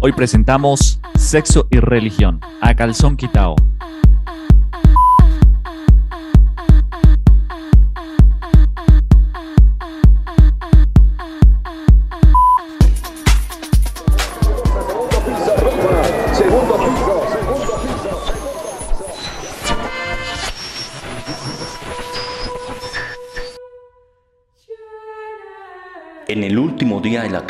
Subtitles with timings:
[0.00, 3.56] Hoy presentamos Sexo y Religión, a calzón quitao.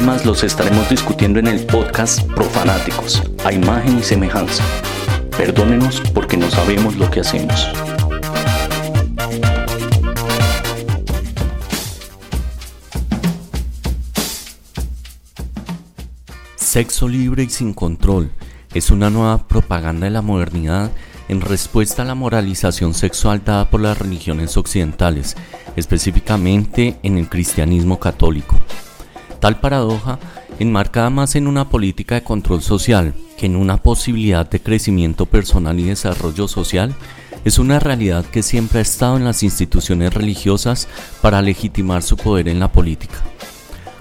[0.00, 4.64] Temas los estaremos discutiendo en el podcast Profanáticos, a imagen y semejanza.
[5.36, 7.68] Perdónenos porque no sabemos lo que hacemos.
[16.56, 18.32] Sexo libre y sin control
[18.74, 20.90] es una nueva propaganda de la modernidad
[21.28, 25.36] en respuesta a la moralización sexual dada por las religiones occidentales,
[25.76, 28.58] específicamente en el cristianismo católico.
[29.44, 30.18] Tal paradoja,
[30.58, 35.78] enmarcada más en una política de control social que en una posibilidad de crecimiento personal
[35.78, 36.94] y desarrollo social,
[37.44, 40.88] es una realidad que siempre ha estado en las instituciones religiosas
[41.20, 43.16] para legitimar su poder en la política.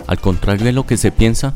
[0.08, 1.56] Al contrario de lo que se piensa,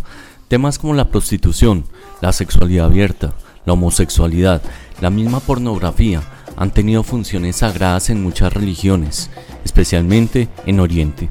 [0.49, 1.85] temas como la prostitución,
[2.19, 4.61] la sexualidad abierta, la homosexualidad,
[4.99, 6.23] la misma pornografía
[6.57, 9.29] han tenido funciones sagradas en muchas religiones,
[9.63, 11.29] especialmente en Oriente.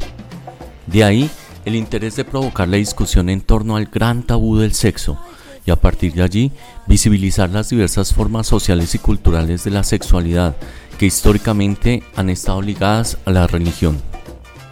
[0.87, 1.31] De ahí
[1.67, 5.19] el interés de provocar la discusión en torno al gran tabú del sexo
[5.67, 6.53] y a partir de allí
[6.87, 10.57] visibilizar las diversas formas sociales y culturales de la sexualidad
[10.97, 14.01] que históricamente han estado ligadas a la religión.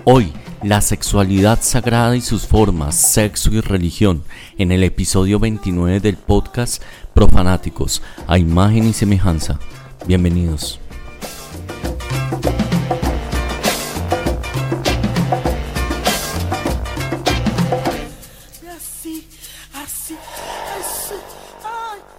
[0.05, 0.33] Hoy,
[0.63, 4.23] la sexualidad sagrada y sus formas, sexo y religión,
[4.57, 6.81] en el episodio 29 del podcast
[7.13, 9.59] Profanáticos, a imagen y semejanza.
[10.07, 10.79] Bienvenidos.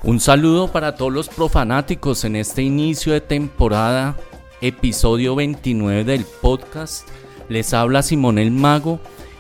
[0.06, 4.16] Un saludo para todos los profanáticos en este inicio de temporada,
[4.62, 7.08] episodio 29 del podcast.
[7.50, 9.00] Les habla Simón el Mago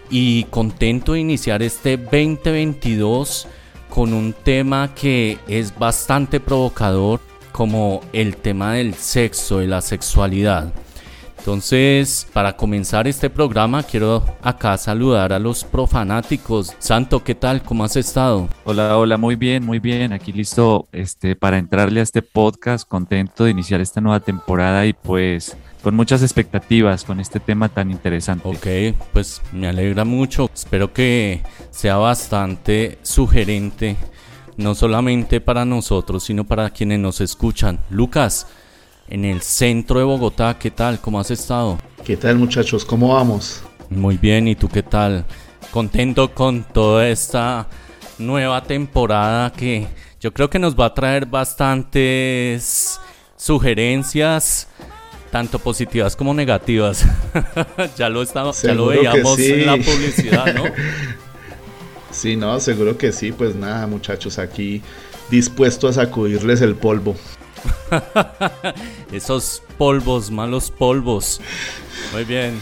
[0.09, 3.47] y contento de iniciar este 2022
[3.91, 7.19] con un tema que es bastante provocador
[7.51, 10.73] como el tema del sexo y la sexualidad.
[11.45, 16.73] Entonces, para comenzar este programa, quiero acá saludar a los profanáticos.
[16.79, 17.61] Santo, ¿qué tal?
[17.61, 18.49] ¿Cómo has estado?
[18.63, 20.11] Hola, hola, muy bien, muy bien.
[20.11, 24.93] Aquí listo este, para entrarle a este podcast, contento de iniciar esta nueva temporada y
[24.93, 28.49] pues con muchas expectativas con este tema tan interesante.
[28.49, 30.49] Ok, pues me alegra mucho.
[30.51, 33.97] Espero que sea bastante sugerente,
[34.57, 37.77] no solamente para nosotros, sino para quienes nos escuchan.
[37.91, 38.47] Lucas,
[39.07, 40.99] en el centro de Bogotá, ¿qué tal?
[40.99, 41.77] ¿Cómo has estado?
[42.03, 42.85] ¿Qué tal muchachos?
[42.85, 43.61] ¿Cómo vamos?
[43.89, 45.25] Muy bien, ¿y tú qué tal?
[45.71, 47.67] Contento con toda esta
[48.17, 49.87] nueva temporada que
[50.19, 52.99] yo creo que nos va a traer bastantes
[53.37, 54.67] sugerencias
[55.31, 57.05] tanto positivas como negativas.
[57.97, 60.63] ya lo estamos, ya lo veíamos en la publicidad, ¿no?
[62.11, 63.33] sí, no, seguro que sí.
[63.33, 64.81] Pues nada, muchachos, aquí
[65.29, 67.17] dispuesto a sacudirles el polvo.
[69.11, 71.41] Esos polvos, malos polvos.
[72.13, 72.59] Muy bien.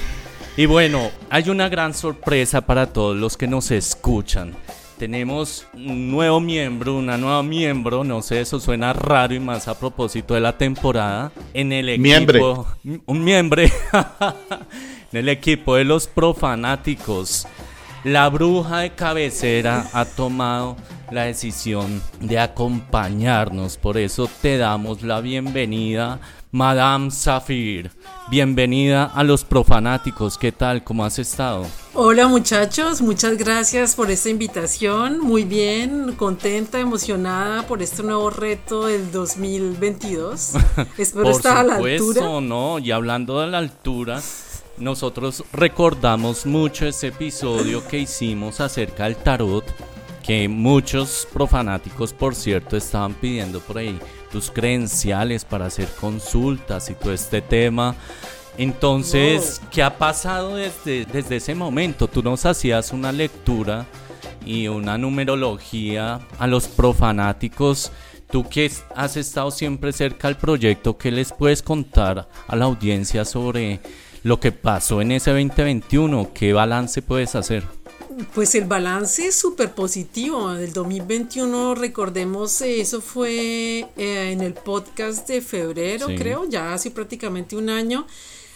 [0.55, 4.55] Y bueno, hay una gran sorpresa para todos los que nos escuchan
[5.03, 9.77] tenemos un nuevo miembro, una nueva miembro, no sé, eso suena raro y más a
[9.77, 12.65] propósito de la temporada, en el equipo,
[13.05, 13.63] un miembro,
[15.11, 17.45] en el equipo de los profanáticos.
[18.03, 20.75] La bruja de cabecera ha tomado
[21.09, 26.19] la decisión de acompañarnos, por eso te damos la bienvenida.
[26.51, 27.91] Madame Safir,
[28.29, 30.37] bienvenida a los profanáticos.
[30.37, 30.83] ¿Qué tal?
[30.83, 31.65] ¿Cómo has estado?
[31.93, 35.21] Hola muchachos, muchas gracias por esta invitación.
[35.21, 40.55] Muy bien, contenta, emocionada por este nuevo reto del 2022.
[40.97, 42.41] Espero estar a la altura.
[42.41, 44.21] no, y hablando de la altura,
[44.77, 49.65] nosotros recordamos mucho ese episodio que hicimos acerca del tarot,
[50.23, 53.99] que muchos profanáticos, por cierto, estaban pidiendo por ahí
[54.31, 57.95] tus credenciales para hacer consultas y todo este tema.
[58.57, 62.07] Entonces, ¿qué ha pasado desde, desde ese momento?
[62.07, 63.85] Tú nos hacías una lectura
[64.45, 67.91] y una numerología a los profanáticos.
[68.29, 73.25] Tú que has estado siempre cerca al proyecto, ¿qué les puedes contar a la audiencia
[73.25, 73.79] sobre
[74.23, 76.31] lo que pasó en ese 2021?
[76.33, 77.63] ¿Qué balance puedes hacer?
[78.33, 80.53] Pues el balance es súper positivo.
[80.53, 87.55] Del 2021, recordemos, eso fue eh, en el podcast de febrero, creo, ya hace prácticamente
[87.55, 88.05] un año,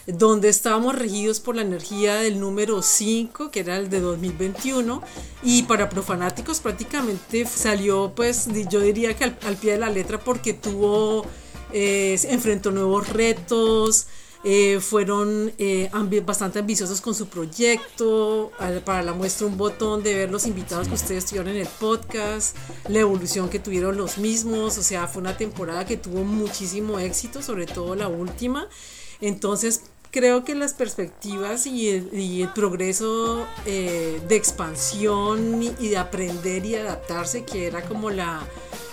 [0.06, 5.02] donde estábamos regidos por la energía del número 5, que era el de 2021,
[5.44, 10.54] y para profanáticos prácticamente salió, pues yo diría que al, pie de la letra porque
[10.54, 11.26] tuvo,
[11.74, 14.08] eh, enfrentó nuevos retos,
[14.44, 15.90] eh, fueron eh,
[16.26, 18.52] bastante ambiciosos con su proyecto.
[18.86, 22.56] Para la muestra un botón de ver los invitados que ustedes tuvieron en el podcast,
[22.88, 24.78] la evolución que tuvieron los mismos.
[24.78, 28.68] O sea, fue una temporada que tuvo muchísimo éxito, sobre todo la última.
[29.22, 29.82] Entonces,
[30.12, 37.44] creo que las perspectivas y el, progreso eh, de expansión y de aprender y adaptarse,
[37.44, 38.48] que era como la,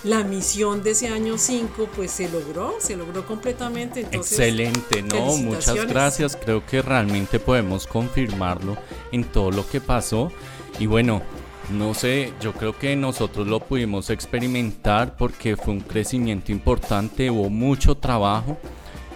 [0.05, 4.01] la misión de ese año 5 pues se logró, se logró completamente.
[4.11, 5.35] Excelente, ¿no?
[5.37, 6.37] Muchas gracias.
[6.37, 8.77] Creo que realmente podemos confirmarlo
[9.11, 10.31] en todo lo que pasó.
[10.79, 11.23] Y bueno,
[11.71, 17.49] no sé, yo creo que nosotros lo pudimos experimentar porque fue un crecimiento importante, hubo
[17.49, 18.59] mucho trabajo.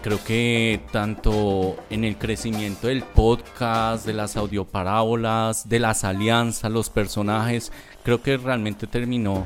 [0.01, 6.89] Creo que tanto en el crecimiento del podcast, de las audioparábolas, de las alianzas, los
[6.89, 7.71] personajes,
[8.03, 9.45] creo que realmente terminó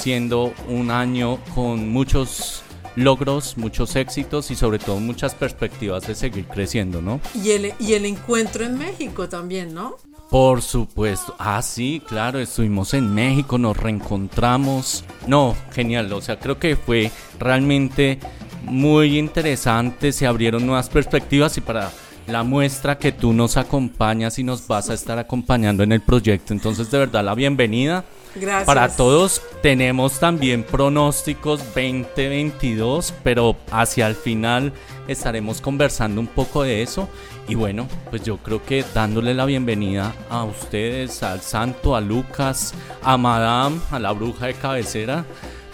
[0.00, 2.62] siendo un año con muchos
[2.96, 7.20] logros, muchos éxitos y sobre todo muchas perspectivas de seguir creciendo, ¿no?
[7.34, 9.96] Y el, y el encuentro en México también, ¿no?
[10.30, 11.34] Por supuesto.
[11.38, 15.04] Ah, sí, claro, estuvimos en México, nos reencontramos.
[15.26, 16.12] No, genial.
[16.12, 17.10] O sea, creo que fue
[17.40, 18.20] realmente
[18.62, 20.12] muy interesante.
[20.12, 21.90] Se abrieron nuevas perspectivas y para
[22.28, 26.52] la muestra que tú nos acompañas y nos vas a estar acompañando en el proyecto.
[26.52, 28.04] Entonces, de verdad, la bienvenida.
[28.34, 28.64] Gracias.
[28.64, 34.72] Para todos tenemos también pronósticos 2022, pero hacia el final
[35.08, 37.08] estaremos conversando un poco de eso.
[37.48, 42.74] Y bueno, pues yo creo que dándole la bienvenida a ustedes, al santo, a Lucas,
[43.02, 45.24] a Madame, a la bruja de cabecera,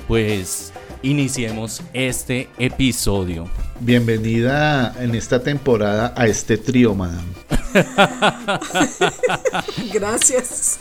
[0.09, 0.73] pues
[1.03, 3.51] iniciemos este episodio.
[3.81, 7.29] Bienvenida en esta temporada a este trío, Madame.
[9.93, 10.79] Gracias.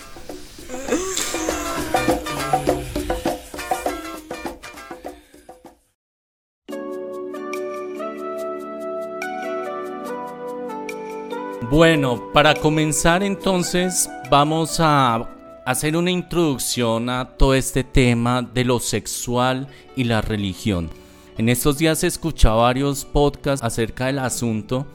[11.75, 15.27] Bueno, para comenzar entonces vamos a
[15.65, 20.89] hacer una introducción a todo este tema de lo sexual y la religión.
[21.37, 24.87] En estos días he escuchado varios podcasts acerca del asunto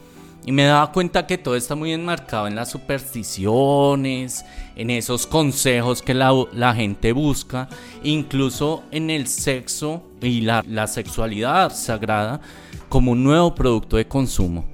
[0.47, 6.01] y me daba cuenta que todo está muy enmarcado en las supersticiones, en esos consejos
[6.01, 7.69] que la, gente busca,
[8.03, 12.41] incluso en el sexo y la, la sexualidad sagrada
[12.89, 14.65] como un nuevo producto de consumo.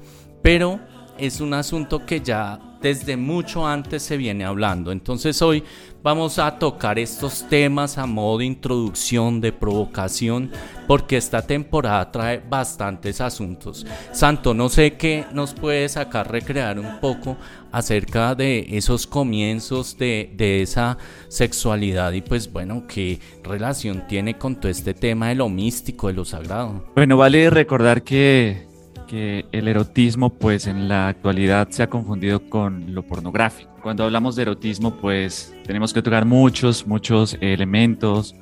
[0.40, 0.78] Pero
[1.18, 4.92] es un asunto que ya desde mucho antes se viene hablando.
[4.92, 5.64] Entonces hoy
[6.02, 10.52] vamos a tocar estos temas a modo de introducción, de provocación,
[10.86, 13.86] porque esta temporada trae bastantes asuntos.
[14.12, 17.36] Santo, no sé qué nos puede sacar, recrear un poco
[17.72, 20.96] acerca de esos comienzos de, de esa
[21.28, 26.14] sexualidad y pues bueno, qué relación tiene con todo este tema de lo místico, de
[26.14, 26.84] lo sagrado.
[26.94, 28.75] Bueno, vale recordar que
[29.06, 33.70] que el erotismo pues en la actualidad se ha confundido con lo pornográfico.
[33.82, 38.34] Cuando hablamos de erotismo pues tenemos que tocar muchos, muchos elementos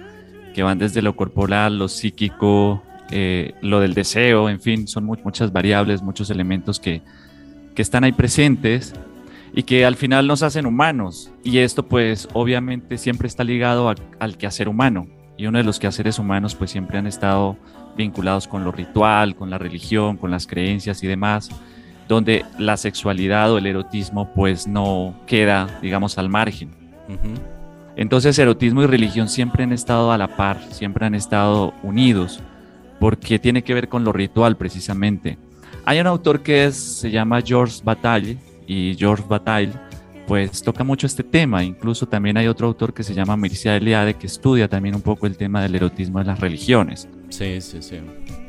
[0.55, 5.53] que van desde lo corporal, lo psíquico, eh, lo del deseo, en fin, son muchas
[5.53, 7.03] variables, muchos elementos que,
[7.75, 8.95] que están ahí presentes
[9.53, 11.31] y que al final nos hacen humanos.
[11.43, 15.07] Y esto pues obviamente siempre está ligado al quehacer humano.
[15.37, 17.57] Y uno de los quehaceres humanos pues siempre han estado
[17.97, 21.51] vinculados con lo ritual, con la religión, con las creencias y demás,
[22.09, 26.71] donde la sexualidad o el erotismo pues no queda, digamos, al margen.
[27.97, 32.41] Entonces erotismo y religión siempre han estado a la par, siempre han estado unidos,
[32.99, 35.39] porque tiene que ver con lo ritual precisamente.
[35.85, 39.73] Hay un autor que es, se llama George Bataille y George Bataille
[40.27, 41.65] pues toca mucho este tema.
[41.65, 45.27] Incluso también hay otro autor que se llama Mircea Eliade que estudia también un poco
[45.27, 47.09] el tema del erotismo de las religiones.
[47.29, 47.97] Sí, sí, sí.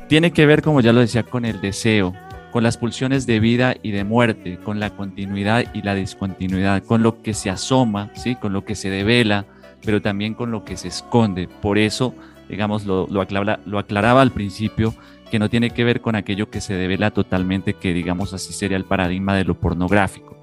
[0.07, 2.13] Tiene que ver, como ya lo decía, con el deseo,
[2.51, 7.01] con las pulsiones de vida y de muerte, con la continuidad y la discontinuidad, con
[7.01, 8.35] lo que se asoma, ¿sí?
[8.35, 9.45] con lo que se devela,
[9.83, 11.47] pero también con lo que se esconde.
[11.47, 12.13] Por eso,
[12.47, 13.25] digamos, lo, lo,
[13.65, 14.93] lo aclaraba al principio,
[15.31, 18.77] que no tiene que ver con aquello que se devela totalmente, que digamos así sería
[18.77, 20.34] el paradigma de lo pornográfico.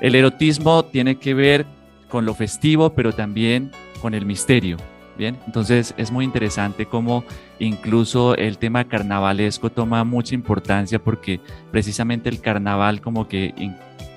[0.00, 1.66] El erotismo tiene que ver
[2.08, 4.76] con lo festivo, pero también con el misterio.
[5.18, 7.24] Bien, entonces es muy interesante cómo
[7.58, 11.40] incluso el tema carnavalesco toma mucha importancia porque
[11.70, 13.52] precisamente el carnaval como que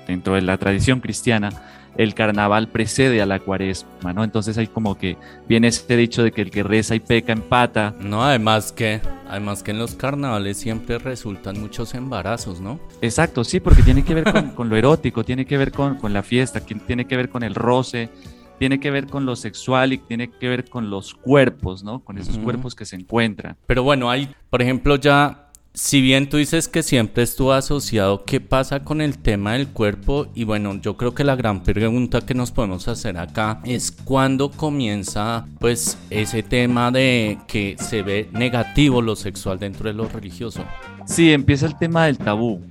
[0.06, 1.50] dentro de la tradición cristiana
[1.96, 4.24] el carnaval precede a la cuaresma, ¿no?
[4.24, 5.16] Entonces hay como que
[5.48, 7.94] viene este dicho de que el que reza y peca empata.
[8.00, 12.80] No, además que, además que en los carnavales siempre resultan muchos embarazos, ¿no?
[13.00, 14.24] Exacto, sí, porque tiene que ver
[14.54, 17.54] con, lo erótico, tiene que ver con, con la fiesta, tiene que ver con el
[17.54, 18.10] roce,
[18.58, 22.00] tiene que ver con lo sexual y tiene que ver con los cuerpos, ¿no?
[22.00, 23.56] Con esos cuerpos que se encuentran.
[23.66, 25.43] Pero bueno, hay, por ejemplo, ya
[25.76, 30.28] si bien tú dices que siempre estuvo asociado, ¿qué pasa con el tema del cuerpo?
[30.32, 34.52] Y bueno, yo creo que la gran pregunta que nos podemos hacer acá es cuándo
[34.52, 40.64] comienza pues ese tema de que se ve negativo lo sexual dentro de lo religioso.
[41.06, 42.62] Sí, empieza el tema del tabú.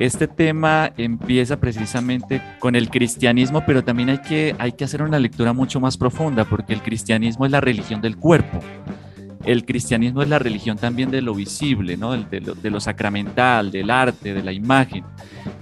[0.00, 5.20] Este tema empieza precisamente con el cristianismo, pero también hay que, hay que hacer una
[5.20, 8.60] lectura mucho más profunda, porque el cristianismo es la religión del cuerpo
[9.48, 12.12] el cristianismo es la religión también de lo visible, ¿no?
[12.12, 15.04] de, lo, de lo sacramental, del arte, de la imagen.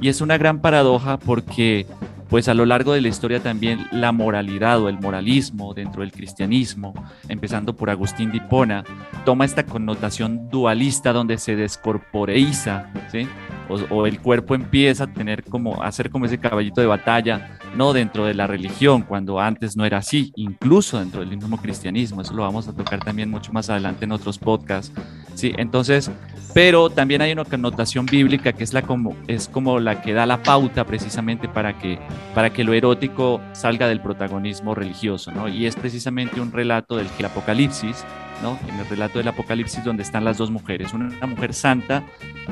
[0.01, 1.87] Y es una gran paradoja porque
[2.29, 6.11] pues a lo largo de la historia también la moralidad o el moralismo dentro del
[6.11, 6.95] cristianismo,
[7.29, 8.83] empezando por Agustín de Hipona,
[9.25, 13.29] toma esta connotación dualista donde se descorporeiza, ¿sí?
[13.69, 17.93] O, el cuerpo empieza a tener como, a ser como ese caballito de batalla, no
[17.93, 22.35] dentro de la religión, cuando antes no era así, incluso dentro del mismo cristianismo, eso
[22.35, 24.93] lo vamos a tocar también mucho más adelante en otros podcasts,
[25.35, 26.11] sí, entonces,
[26.55, 30.27] pero también hay una connotación bíblica que es la como, es como la que da
[30.27, 31.99] la pauta precisamente para que,
[32.35, 35.49] para que lo erótico salga del protagonismo religioso, ¿no?
[35.49, 38.05] Y es precisamente un relato del Apocalipsis,
[38.43, 38.59] ¿no?
[38.69, 42.05] En el relato del Apocalipsis donde están las dos mujeres, una, mujer santa,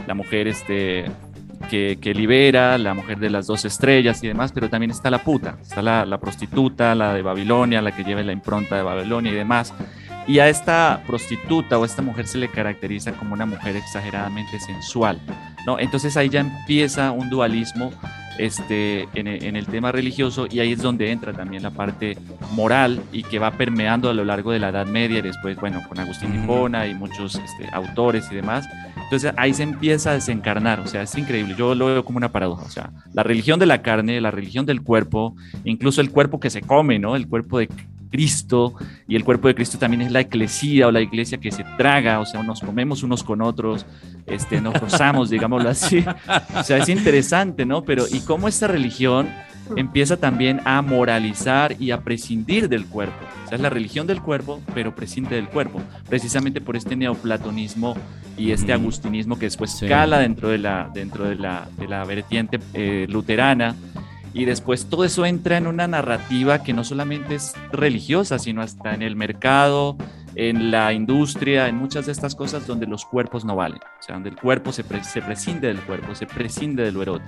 [0.06, 1.04] la mujer este,
[1.70, 5.22] que, que, libera, la mujer de las dos estrellas y demás, pero también está la
[5.22, 9.32] puta, está la, la, prostituta, la de Babilonia, la que lleva la impronta de Babilonia
[9.32, 9.72] y demás.
[10.26, 14.58] Y a esta prostituta o a esta mujer se le caracteriza como una mujer exageradamente
[14.58, 15.20] sensual,
[15.66, 15.78] ¿no?
[15.78, 17.92] Entonces ahí ya empieza un dualismo
[18.38, 22.16] este, en, el tema religioso y ahí es donde entra también la parte
[22.52, 25.82] moral y que va permeando a lo largo de la Edad Media y después, bueno,
[25.88, 28.68] con Agustín Hipona y muchos este, autores y demás.
[29.04, 32.32] Entonces ahí se empieza a desencarnar, o sea, es increíble, yo lo veo como una
[32.32, 36.40] paradoja, o sea, la religión de la carne, la religión del cuerpo, incluso el cuerpo
[36.40, 37.14] que se come, ¿no?
[37.14, 37.68] El cuerpo de
[38.14, 38.74] Cristo
[39.08, 42.20] y el cuerpo de Cristo también es la eclesía o la iglesia que se traga,
[42.20, 43.86] o sea, nos comemos unos con otros,
[44.26, 46.04] este, nos rozamos, digámoslo así.
[46.56, 47.82] O sea, es interesante, ¿no?
[47.82, 49.28] Pero y cómo esta religión
[49.74, 53.18] empieza también a moralizar y a prescindir del cuerpo.
[53.46, 57.96] O sea, es la religión del cuerpo, pero prescinde del cuerpo, precisamente por este neoplatonismo
[58.38, 62.60] y este agustinismo que después escala dentro de la, dentro de la, de la vertiente
[62.74, 63.74] eh, luterana
[64.34, 68.92] y después todo eso entra en una narrativa que no solamente es religiosa, sino hasta
[68.92, 69.96] en el mercado,
[70.34, 73.78] en la industria, en muchas de estas cosas donde los cuerpos no valen.
[73.78, 77.20] O sea, donde el cuerpo se, se prescinde del cuerpo, se prescinde de lo.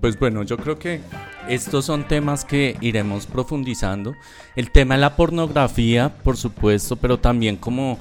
[0.00, 1.00] Pues bueno, yo creo que
[1.48, 4.14] estos son temas que iremos profundizando.
[4.54, 7.98] El tema de la pornografía, por supuesto, pero también como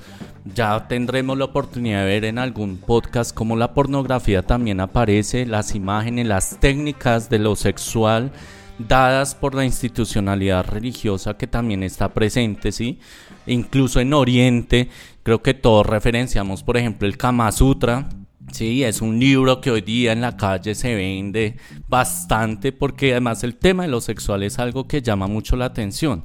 [0.54, 5.74] ya tendremos la oportunidad de ver en algún podcast cómo la pornografía también aparece, las
[5.74, 8.32] imágenes, las técnicas de lo sexual
[8.78, 13.00] dadas por la institucionalidad religiosa que también está presente, ¿sí?
[13.48, 14.90] Incluso en Oriente,
[15.24, 18.10] creo que todos referenciamos, por ejemplo, el Kama Sutra,
[18.52, 21.58] Sí, es un libro que hoy día en la calle se vende
[21.90, 26.24] bastante porque además el tema de lo sexual es algo que llama mucho la atención.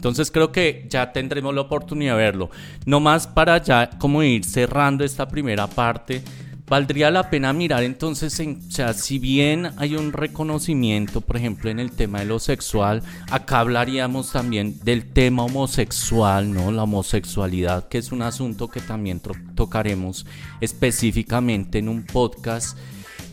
[0.00, 2.48] Entonces creo que ya tendremos la oportunidad de verlo.
[2.86, 6.22] No más para ya como ir cerrando esta primera parte,
[6.66, 11.68] valdría la pena mirar entonces, en, o sea, si bien hay un reconocimiento, por ejemplo,
[11.68, 16.72] en el tema de lo sexual, acá hablaríamos también del tema homosexual, ¿no?
[16.72, 19.20] La homosexualidad, que es un asunto que también
[19.54, 20.24] tocaremos
[20.62, 22.78] específicamente en un podcast.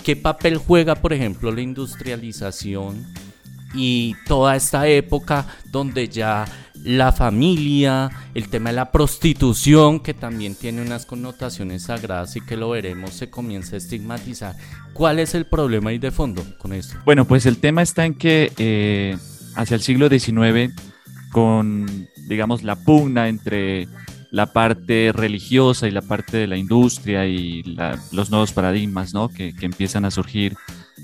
[0.04, 3.08] ¿Qué papel juega, por ejemplo, la industrialización?
[3.74, 6.46] Y toda esta época donde ya
[6.84, 12.56] la familia, el tema de la prostitución, que también tiene unas connotaciones sagradas y que
[12.56, 14.56] lo veremos, se comienza a estigmatizar.
[14.94, 16.98] ¿Cuál es el problema ahí de fondo con esto?
[17.06, 19.18] Bueno, pues el tema está en que eh,
[19.56, 20.74] hacia el siglo XIX,
[21.32, 23.88] con, digamos, la pugna entre
[24.32, 27.64] la parte religiosa y la parte de la industria y
[28.12, 29.30] los nuevos paradigmas ¿no?
[29.30, 30.56] que, que empiezan a surgir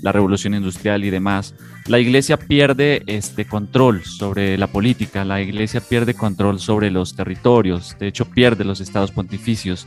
[0.02, 1.54] la revolución industrial y demás,
[1.86, 7.96] la iglesia pierde este control sobre la política, la iglesia pierde control sobre los territorios,
[7.98, 9.86] de hecho pierde los estados pontificios.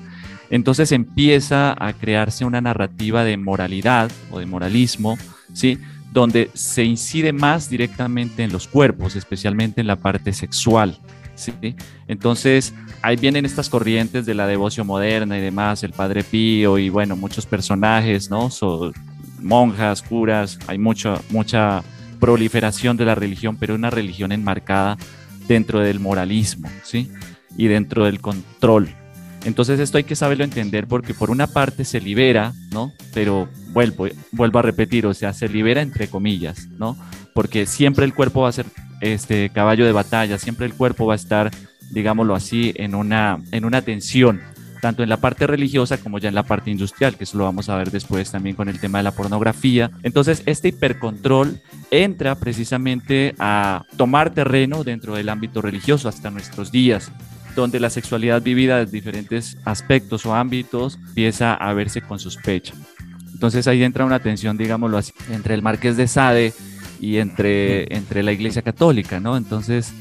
[0.50, 5.18] Entonces empieza a crearse una narrativa de moralidad o de moralismo,
[5.54, 5.78] ¿sí?
[6.12, 10.98] donde se incide más directamente en los cuerpos, especialmente en la parte sexual.
[11.36, 11.54] ¿sí?
[12.08, 16.90] Entonces, ahí vienen estas corrientes de la devoción moderna y demás, el Padre Pío y
[16.90, 18.50] bueno, muchos personajes, ¿no?
[19.40, 21.84] Monjas, curas, hay mucha, mucha
[22.20, 24.98] proliferación de la religión, pero una religión enmarcada
[25.48, 27.12] dentro del moralismo, ¿sí?
[27.58, 28.90] Y dentro del control.
[29.46, 32.92] Entonces esto hay que saberlo entender porque por una parte se libera, ¿no?
[33.14, 36.98] Pero vuelvo, vuelvo a repetir, o sea, se libera entre comillas, ¿no?
[37.34, 38.66] Porque siempre el cuerpo va a ser
[39.00, 41.52] este caballo de batalla, siempre el cuerpo va a estar,
[41.92, 44.42] digámoslo así, en una, en una tensión
[44.82, 47.70] tanto en la parte religiosa como ya en la parte industrial, que eso lo vamos
[47.70, 49.92] a ver después también con el tema de la pornografía.
[50.04, 51.60] Entonces, este hipercontrol
[51.92, 57.12] entra precisamente a tomar terreno dentro del ámbito religioso hasta nuestros días
[57.56, 62.76] donde la sexualidad vivida en diferentes aspectos o ámbitos empieza a verse con sospecha.
[63.34, 66.54] Entonces ahí entra una tensión, digámoslo así, entre el marqués de Sade
[67.00, 69.38] y entre, entre la iglesia católica, ¿no?
[69.38, 69.92] Entonces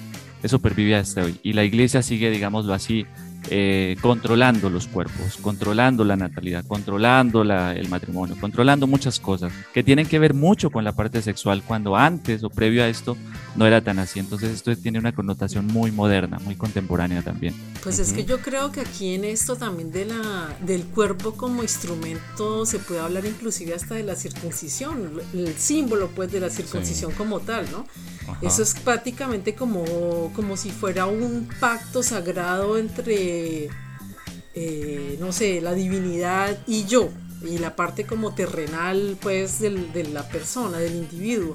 [0.43, 1.41] eso pervive hasta hoy.
[1.43, 3.07] Y la iglesia sigue, digámoslo así,
[3.49, 10.07] eh, controlando los cuerpos, controlando la natalidad, controlando el matrimonio, controlando muchas cosas que tienen
[10.07, 13.17] que ver mucho con la parte sexual cuando antes o previo a esto
[13.55, 14.19] no era tan así.
[14.19, 17.55] Entonces esto tiene una connotación muy moderna, muy contemporánea también.
[17.83, 21.63] Pues es que yo creo que aquí en esto también de la, del cuerpo como
[21.63, 27.13] instrumento se puede hablar inclusive hasta de la circuncisión, el símbolo pues de la circuncisión
[27.13, 27.87] como tal, ¿no?
[28.43, 33.36] Eso es prácticamente como, como si fuera un pacto sagrado entre,
[34.55, 37.11] eh, no sé, la divinidad y yo,
[37.43, 41.55] y la parte como terrenal, pues, de la persona, del individuo.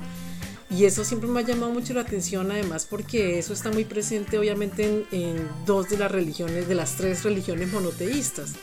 [0.69, 4.37] Y eso siempre me ha llamado mucho la atención, además, porque eso está muy presente,
[4.37, 8.53] obviamente, en, dos de las religiones, de las tres religiones monoteístas.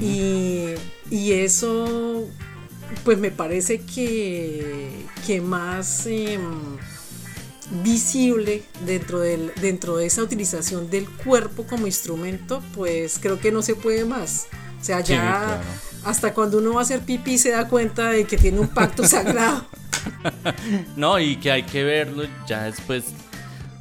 [0.00, 0.70] y,
[1.10, 2.26] y, eso,
[3.04, 4.90] pues, me parece que,
[5.26, 6.06] que más.
[6.06, 6.78] Em,
[7.82, 13.62] visible dentro, del, dentro de esa utilización del cuerpo como instrumento, pues creo que no
[13.62, 14.46] se puede más.
[14.80, 15.62] O sea, ya
[16.04, 19.04] hasta cuando uno va a hacer pipí se da cuenta de que tiene un pacto
[19.08, 19.64] sagrado.
[20.96, 23.04] no, y que hay que verlo, ya después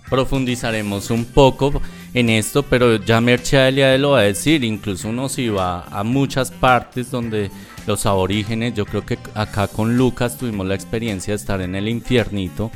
[0.10, 1.82] profundizaremos un poco
[2.14, 6.52] en esto, pero ya Merchalia lo va a decir, incluso uno si va a muchas
[6.52, 7.50] partes donde
[7.88, 11.88] los aborígenes, yo creo que acá con Lucas tuvimos la experiencia de estar en el
[11.88, 12.72] infiernito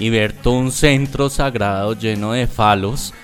[0.00, 3.14] y ver todo un centro sagrado lleno de falos.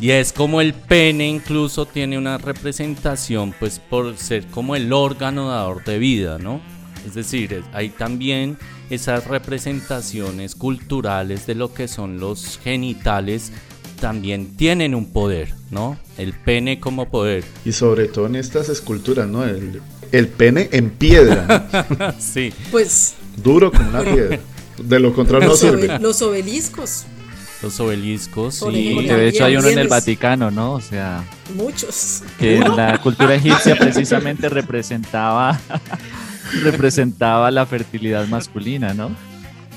[0.00, 5.50] Y es como el pene incluso tiene una representación, pues por ser como el órgano
[5.50, 6.60] dador de vida, ¿no?
[7.06, 8.58] Es decir, hay también
[8.88, 13.52] esas representaciones culturales de lo que son los genitales
[14.00, 15.98] también tienen un poder, ¿no?
[16.16, 17.44] El pene como poder.
[17.64, 19.44] Y sobre todo en estas esculturas, ¿no?
[19.44, 22.14] El, el pene en piedra.
[22.18, 22.52] sí.
[22.70, 23.14] Pues.
[23.36, 24.38] Duro como una piedra.
[24.82, 25.98] De lo contrario no sirve.
[25.98, 27.04] Los obeliscos.
[27.62, 30.72] Los obeliscos, y de hecho hay uno en el Vaticano, ¿no?
[30.72, 31.22] O sea,
[31.54, 32.22] muchos.
[32.38, 35.60] Que en la cultura egipcia precisamente representaba
[36.62, 39.10] representaba la fertilidad masculina, ¿no?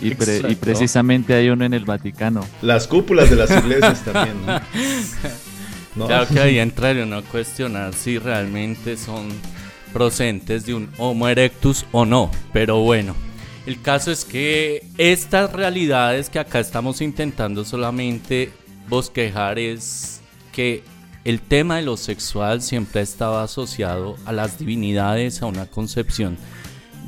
[0.01, 2.45] Y, y, precisamente hay uno en el Vaticano.
[2.61, 4.35] Las cúpulas de las iglesias también,
[5.95, 6.07] ¿no?
[6.07, 9.27] Claro que ahí entraría uno a cuestionar si realmente son
[9.93, 13.15] procedentes de un Homo erectus o no, pero bueno.
[13.65, 18.51] El caso es que estas realidades que acá estamos intentando solamente
[18.89, 20.21] bosquejar es
[20.51, 20.83] que
[21.23, 26.37] el tema de lo sexual siempre ha estado asociado a las divinidades, a una concepción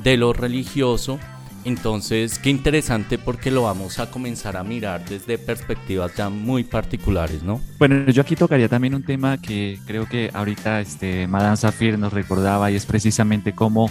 [0.02, 1.20] de lo religioso.
[1.66, 7.44] Entonces, qué interesante porque lo vamos a comenzar a mirar desde perspectivas ya muy particulares,
[7.44, 7.60] ¿no?
[7.80, 12.14] Bueno, yo aquí tocaría también un tema que creo que ahorita este Madame Safir nos
[12.14, 13.90] recordaba y es precisamente cómo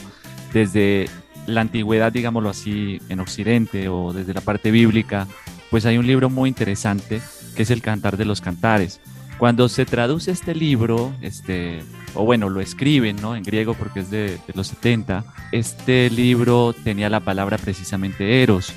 [0.53, 1.11] desde
[1.47, 5.27] la antigüedad, digámoslo así, en Occidente o desde la parte bíblica,
[5.71, 7.21] pues hay un libro muy interesante
[7.55, 9.01] que es el Cantar de los Cantares.
[9.39, 11.83] Cuando se traduce este libro, este,
[12.15, 13.35] o bueno, lo escriben ¿no?
[13.35, 18.73] en griego porque es de, los 70, este libro tenía la palabra precisamente eros.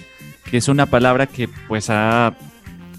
[0.49, 2.35] que es una palabra que pues ha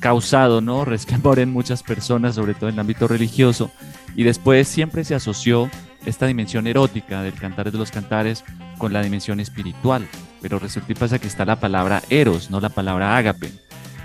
[0.01, 0.85] causado, ¿no?
[0.87, 3.71] Resquemor en muchas personas, sobre todo en el ámbito religioso,
[4.15, 5.69] y después siempre se asoció
[6.07, 8.45] esta dimensión erótica del Cantares de los Cantares
[8.79, 10.07] con la dimensión espiritual,
[10.41, 13.53] pero resulta y pasa que está la palabra eros, no la palabra ágape.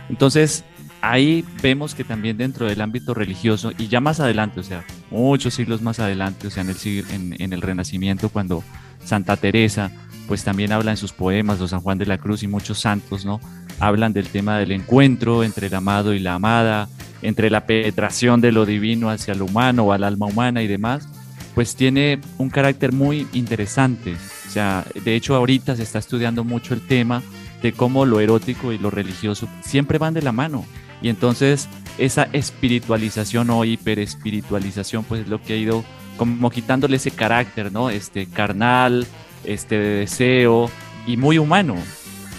[0.10, 0.66] Entonces,
[1.02, 5.54] ahí vemos que también dentro del ámbito religioso, y ya más adelante, o sea, muchos
[5.54, 6.78] siglos más adelante, o sea, en el,
[7.12, 8.64] en, en el Renacimiento, cuando
[9.04, 9.92] Santa Teresa,
[10.28, 13.26] pues también habla en sus poemas, o San Juan de la Cruz y muchos santos,
[13.26, 13.40] ¿no?
[13.80, 16.88] Hablan del tema del encuentro entre el amado y la amada,
[17.22, 21.08] entre la penetración de lo divino hacia lo humano o al alma humana y demás,
[21.56, 24.16] pues tiene un carácter muy interesante.
[24.54, 27.24] Sea, de hecho ahorita se está estudiando mucho el tema
[27.64, 30.64] de cómo lo erótico y lo religioso siempre van de la mano.
[31.02, 35.84] Y entonces esa espiritualización o hiperespiritualización pues es lo que ha ido
[36.18, 37.90] como quitándole ese carácter, ¿no?
[37.90, 39.08] Este carnal,
[39.44, 40.70] este de deseo
[41.08, 41.76] y muy humano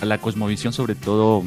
[0.01, 1.43] a la cosmovisión sobre todo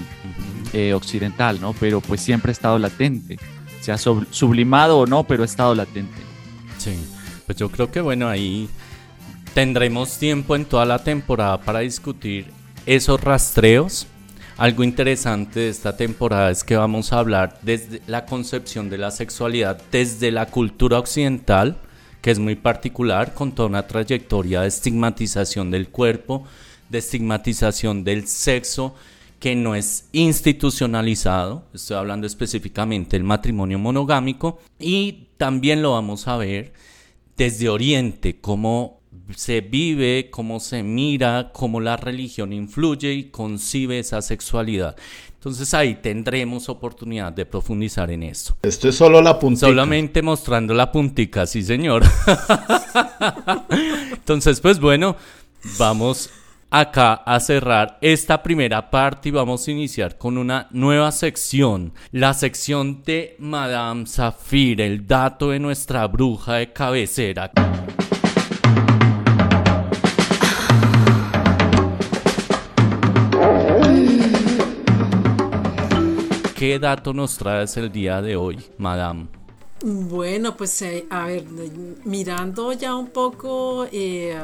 [0.73, 1.71] eh, occidental, ¿no?
[1.79, 3.39] Pero pues siempre ha estado latente,
[3.79, 6.17] se ha sublimado o no, pero ha estado latente.
[6.77, 6.91] Sí,
[7.45, 8.67] pues yo creo que bueno, ahí
[9.57, 12.45] tendremos tiempo en toda la temporada para discutir
[12.85, 14.05] esos rastreos.
[14.55, 19.09] Algo interesante de esta temporada es que vamos a hablar desde la concepción de la
[19.09, 21.75] sexualidad desde la cultura occidental,
[22.21, 26.43] que es muy particular, con toda una trayectoria de estigmatización del cuerpo,
[26.89, 28.93] de estigmatización del sexo
[29.39, 36.37] que no es institucionalizado, estoy hablando específicamente del matrimonio monogámico, y también lo vamos a
[36.37, 36.73] ver
[37.37, 38.96] desde Oriente, cómo
[39.35, 44.95] se vive, cómo se mira, cómo la religión influye y concibe esa sexualidad.
[45.33, 48.57] Entonces ahí tendremos oportunidad de profundizar en esto.
[48.63, 49.67] Esto es solo la puntica.
[49.67, 52.03] Solamente mostrando la puntica, sí señor.
[54.13, 55.15] Entonces, pues bueno,
[55.77, 56.29] vamos
[56.69, 62.33] acá a cerrar esta primera parte y vamos a iniciar con una nueva sección, la
[62.33, 67.51] sección de Madame Zafir, el dato de nuestra bruja de cabecera.
[76.57, 79.27] ¿Qué dato nos traes el día de hoy, Madame?
[79.85, 81.45] Bueno, pues eh, a ver,
[82.03, 83.85] mirando ya un poco...
[83.91, 84.41] Eh,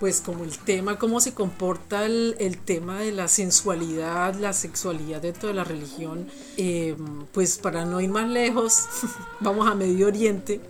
[0.00, 5.48] pues como el tema, cómo se comporta el, tema de la sensualidad, la sexualidad dentro
[5.48, 6.28] de la religión,
[6.58, 6.96] eh,
[7.32, 8.86] pues para no ir más lejos,
[9.40, 10.60] vamos a Medio Oriente.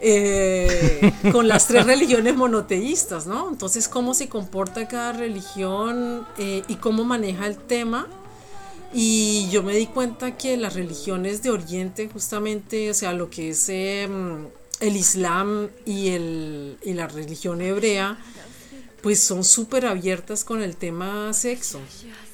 [0.00, 3.48] Eh, con las tres religiones monoteístas, ¿no?
[3.48, 8.06] Entonces, cómo se comporta cada religión y cómo maneja el tema.
[8.94, 13.50] Y yo me di cuenta que las religiones de Oriente, justamente, o sea, lo que
[13.50, 14.48] es em,
[14.80, 18.18] el Islam y, el, y la religión hebrea,
[19.02, 21.80] pues son súper abiertas con el tema sexo.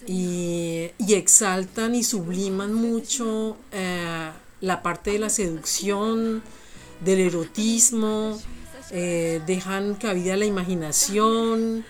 [0.07, 6.43] Y, exaltan y subliman mucho eh, la parte de la seducción,
[7.01, 8.41] del erotismo,
[8.91, 11.85] eh, dejan cabida a la imaginación,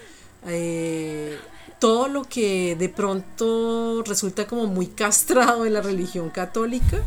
[0.47, 1.39] eh,
[1.79, 6.99] todo lo que de pronto resulta como muy castrado en la religión católica,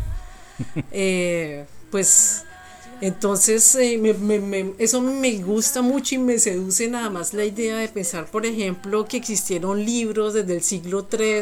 [1.91, 2.43] pues
[3.01, 8.27] entonces, eh, eso me gusta mucho y me seduce nada más la idea de pensar,
[8.27, 11.41] por ejemplo, que existieron libros desde el siglo III,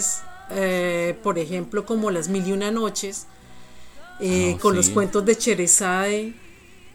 [0.52, 3.28] eh, por ejemplo, como Las Mil y Una Noches,
[4.22, 6.34] eh, ah, con los cuentos de Cherezade,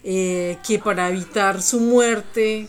[0.02, 2.66] que para evitar su muerte,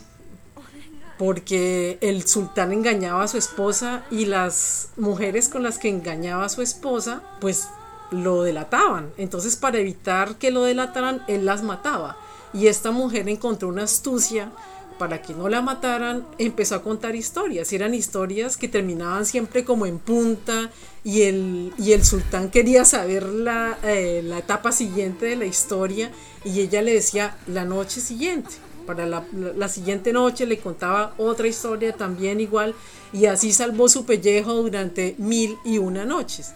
[1.18, 6.50] porque el sultán engañaba a su esposa y las mujeres con las que engañaba a
[6.50, 7.68] su esposa, pues
[8.12, 9.12] lo delataban.
[9.18, 12.18] Entonces, para evitar que lo delataran, él las mataba.
[12.54, 14.52] Y esta mujer encontró una astucia
[14.98, 17.72] para que no la mataran, empezó a contar historias.
[17.74, 20.72] Eran historias que terminaban siempre como en punta
[21.04, 26.12] y el, y el sultán quería saber la, eh, la etapa siguiente de la historia
[26.46, 28.52] y ella le decía la noche siguiente.
[28.86, 32.76] Para la, la, siguiente noche le contaba otra historia también igual
[33.12, 36.54] y así salvó su pellejo durante mil y una noches.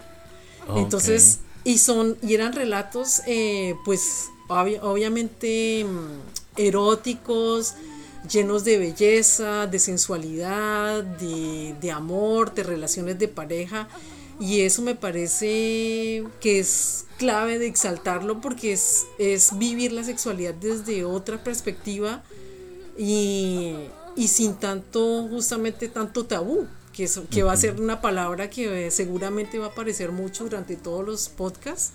[0.76, 7.76] Entonces, y son, y eran relatos, eh, pues, obviamente mm, eróticos,
[8.30, 13.88] llenos de belleza, de sensualidad, de, amor, de relaciones de pareja.
[14.40, 20.54] Y eso me parece que es clave de exaltarlo porque es, es vivir la sexualidad
[20.54, 22.24] desde otra perspectiva
[22.98, 23.76] y,
[24.16, 26.68] y sin tanto, justamente tanto tabú
[27.30, 31.06] que, va a ser una palabra que eh, seguramente va a aparecer mucho durante todos
[31.06, 31.94] los podcasts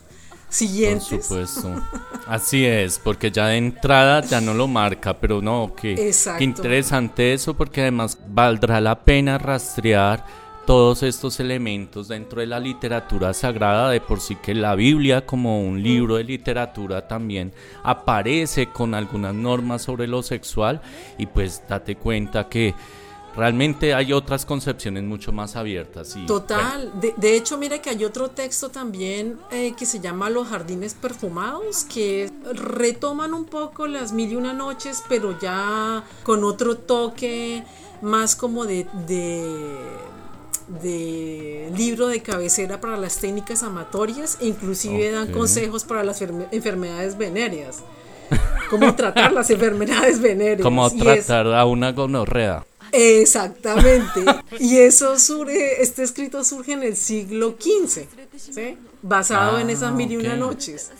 [0.48, 1.08] siguientes.
[1.08, 1.82] Por supuesto.
[2.26, 7.54] Así es, porque ya de entrada ya no lo marca, pero no, que, interesante eso,
[7.54, 10.24] porque además valdrá la pena rastrear
[10.66, 15.60] todos estos elementos dentro de la literatura sagrada, de por sí que la Biblia como
[15.60, 20.80] un libro de literatura también aparece con algunas normas sobre lo sexual
[21.18, 22.74] y pues date cuenta que
[23.36, 26.16] realmente hay otras concepciones mucho más abiertas.
[26.16, 30.48] Y, Total, de, hecho mira que hay otro texto también eh, que se llama Los
[30.48, 36.76] Jardines Perfumados, que retoman un poco las mil y una noches, pero ya con otro
[36.76, 37.64] toque
[38.02, 40.13] más como de, de
[40.68, 47.82] libro de cabecera para las técnicas amatorias e inclusive dan consejos para las enfermedades venéreas.
[48.70, 50.62] Cómo tratar las enfermedades venéreas.
[50.62, 52.64] Cómo tratar a una gonorrea.
[52.92, 54.24] Exactamente.
[54.60, 58.06] y eso surge, este escrito surge en el siglo XV,
[59.02, 60.90] basado en esas ah, mil y una noches.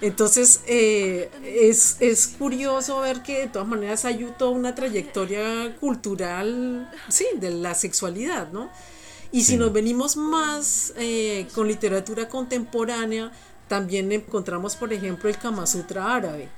[0.00, 6.90] Entonces eh, es, es, curioso ver que de todas maneras hay toda una trayectoria cultural,
[7.08, 8.70] sí, de la sexualidad, ¿no?
[9.32, 13.32] Y si nos venimos más eh, con literatura contemporánea,
[13.68, 16.48] también encontramos, por ejemplo, el Kama Sutra árabe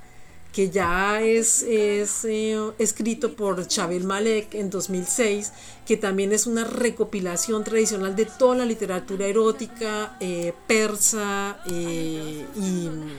[0.52, 5.52] que ya es, es eh, escrito por Chabel Malek en 2006,
[5.86, 12.88] que también es una recopilación tradicional de toda la literatura erótica eh, persa eh, y
[12.88, 13.10] mm,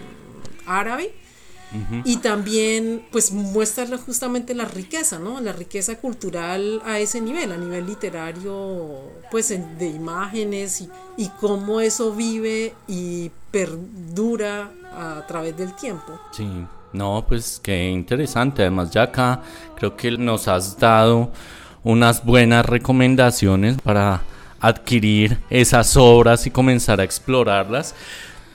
[0.66, 1.14] árabe.
[2.04, 5.40] Y también pues muestra justamente la riqueza, ¿no?
[5.40, 8.98] La riqueza cultural a ese nivel, a nivel literario,
[9.30, 16.20] pues de imágenes y, y cómo eso vive y perdura a través del tiempo.
[16.32, 16.50] Sí,
[16.94, 18.64] no, pues qué interesante.
[18.64, 19.42] Además, ya acá
[19.76, 21.32] creo que nos has dado
[21.84, 24.22] unas buenas recomendaciones para
[24.60, 27.96] adquirir esas obras y comenzar a explorarlas.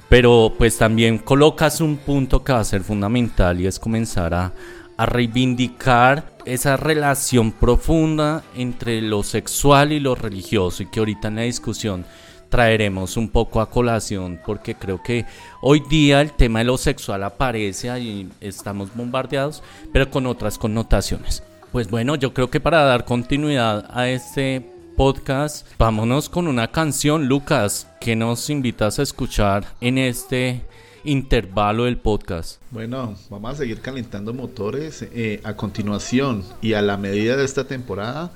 [0.09, 4.53] Pero pues también colocas un punto que va a ser fundamental y es comenzar a,
[4.97, 11.37] a reivindicar esa relación profunda entre lo sexual y lo religioso y que ahorita en
[11.37, 12.05] la discusión
[12.55, 15.27] traeremos un poco a colación porque creo que
[15.61, 19.61] hoy día el tema de lo sexual aparece y estamos bombardeados,
[19.93, 21.43] pero con otras connotaciones.
[21.73, 27.27] Pues bueno, yo creo que para dar continuidad a este podcast, vámonos con una canción,
[27.27, 30.63] Lucas, que nos invitas a escuchar en este
[31.03, 32.63] intervalo del podcast.
[32.71, 37.67] Bueno, vamos a seguir calentando motores eh, a continuación y a la medida de esta
[37.67, 38.31] temporada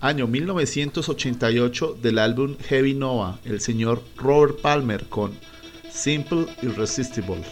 [0.00, 5.32] año 1988 del álbum Heavy Nova, el señor Robert Palmer con
[5.90, 7.44] Simple Irresistible.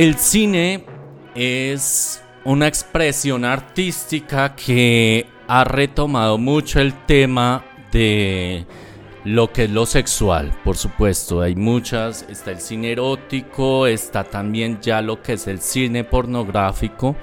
[0.00, 0.86] El cine
[1.34, 8.64] es una expresión artística que ha retomado mucho el tema de
[9.24, 11.42] lo que es lo sexual, por supuesto.
[11.42, 17.14] Hay muchas, está el cine erótico, está también ya lo que es el cine pornográfico,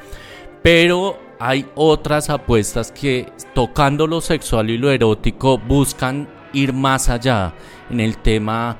[0.61, 7.55] pero hay otras apuestas que tocando lo sexual y lo erótico buscan ir más allá
[7.89, 8.77] en el tema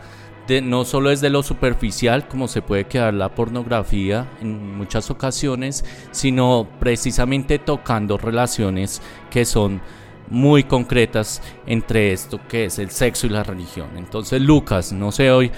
[0.62, 5.84] no solo es de lo superficial, como se puede quedar la pornografía en muchas ocasiones,
[6.12, 9.82] sino precisamente tocando relaciones que son
[10.30, 13.90] muy concretas entre esto que es el sexo y la religión.
[13.98, 15.52] Entonces, Lucas, no sé hoy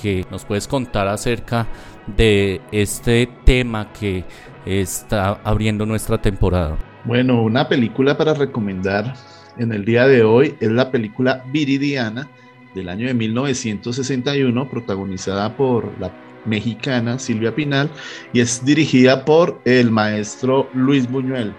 [0.00, 1.66] que nos puedes contar acerca
[2.06, 4.24] de este tema que
[4.64, 6.78] está abriendo nuestra temporada.
[7.04, 9.14] Bueno, una película para recomendar
[9.58, 12.28] en el día de hoy es la película Viridiana
[12.74, 16.12] del año de 1961, protagonizada por la
[16.44, 17.90] mexicana Silvia Pinal
[18.32, 21.54] y es dirigida por el maestro Luis Buñuel.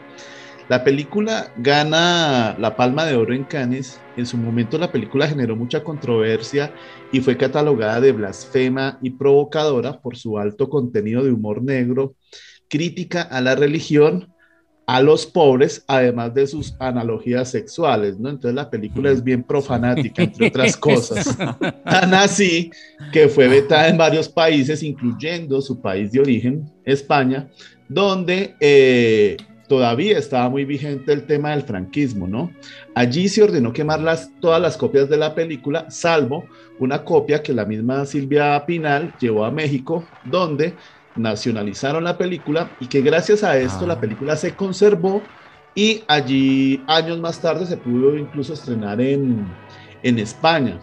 [0.69, 3.99] La película gana la Palma de Oro en Cannes.
[4.15, 6.73] En su momento la película generó mucha controversia
[7.12, 12.15] y fue catalogada de blasfema y provocadora por su alto contenido de humor negro,
[12.69, 14.33] crítica a la religión,
[14.93, 18.29] a los pobres, además de sus analogías sexuales, ¿no?
[18.29, 21.36] Entonces la película es bien profanática, entre otras cosas.
[21.84, 22.69] Tan así
[23.12, 27.49] que fue vetada en varios países, incluyendo su país de origen, España,
[27.89, 32.51] donde eh, todavía estaba muy vigente el tema del franquismo, ¿no?
[32.93, 36.45] Allí se ordenó quemar las, todas las copias de la película, salvo
[36.77, 40.75] una copia que la misma Silvia Pinal llevó a México, donde
[41.15, 43.99] nacionalizaron la película y que gracias a esto la ah.
[43.99, 45.21] película se conservó
[45.76, 49.47] y allí años más tarde se pudo incluso estrenar en,
[50.04, 50.80] en España.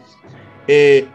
[0.67, 1.07] Eh,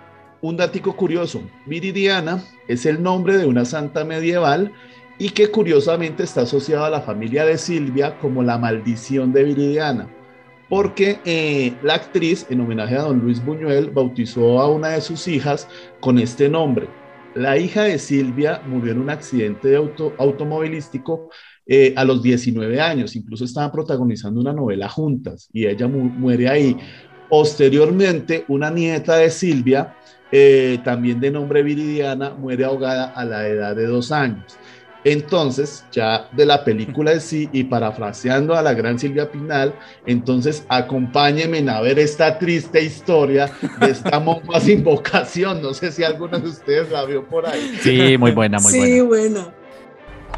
[0.42, 4.72] un datico curioso, Viridiana es el nombre de una santa medieval
[5.18, 10.08] y que curiosamente está asociado a la familia de Silvia como la maldición de Viridiana,
[10.70, 15.28] porque eh, la actriz, en homenaje a don Luis Buñuel, bautizó a una de sus
[15.28, 15.68] hijas
[16.00, 16.88] con este nombre.
[17.36, 21.30] La hija de Silvia murió en un accidente auto, automovilístico
[21.68, 26.78] eh, a los 19 años, incluso estaban protagonizando una novela juntas y ella muere ahí.
[27.30, 29.96] Posteriormente, una nieta de Silvia,
[30.32, 34.58] eh, también de nombre Viridiana, muere ahogada a la edad de dos años.
[35.06, 39.76] Entonces, ya de la película de sí y parafraseando a la gran Silvia Pinal,
[40.08, 45.62] entonces acompáñenme a ver esta triste historia de esta monja sin vocación.
[45.62, 47.78] No sé si alguno de ustedes la vio por ahí.
[47.82, 48.86] Sí, muy buena, muy buena.
[48.88, 49.48] Sí, buena.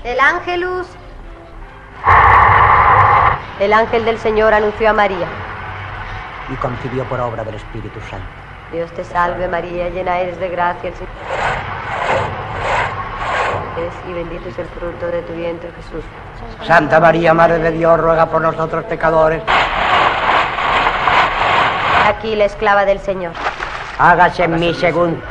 [0.03, 0.87] El ángelus.
[3.61, 5.27] El ángel del Señor anunció a María.
[6.51, 8.27] Y concibió por obra del Espíritu Santo.
[8.73, 10.89] Dios te salve María, llena eres de gracia.
[10.89, 11.11] El Señor
[14.09, 16.03] y bendito es el fruto de tu vientre, Jesús.
[16.65, 19.41] Santa María, Madre de Dios, ruega por nosotros pecadores.
[22.05, 23.33] Aquí la esclava del Señor.
[23.99, 25.21] Hágase en mí según.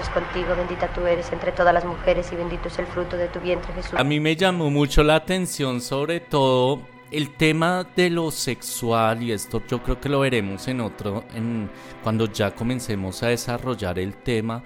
[0.00, 3.28] Es contigo, bendita tú eres entre todas las mujeres y bendito es el fruto de
[3.28, 3.94] tu vientre, Jesús.
[3.98, 6.80] A mí me llamó mucho la atención, sobre todo
[7.12, 11.70] el tema de lo sexual y esto yo creo que lo veremos en otro en
[12.02, 14.62] cuando ya comencemos a desarrollar el tema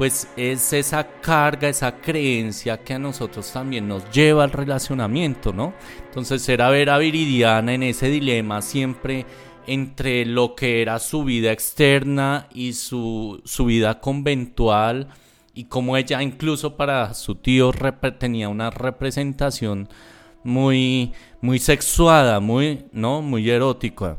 [0.00, 5.74] pues es esa carga, esa creencia que a nosotros también nos lleva al relacionamiento, ¿no?
[6.06, 9.26] Entonces era ver a Viridiana en ese dilema siempre
[9.66, 15.08] entre lo que era su vida externa y su, su vida conventual
[15.52, 17.70] y como ella incluso para su tío
[18.18, 19.90] tenía una representación
[20.42, 24.18] muy muy sexuada, muy no, muy erótica.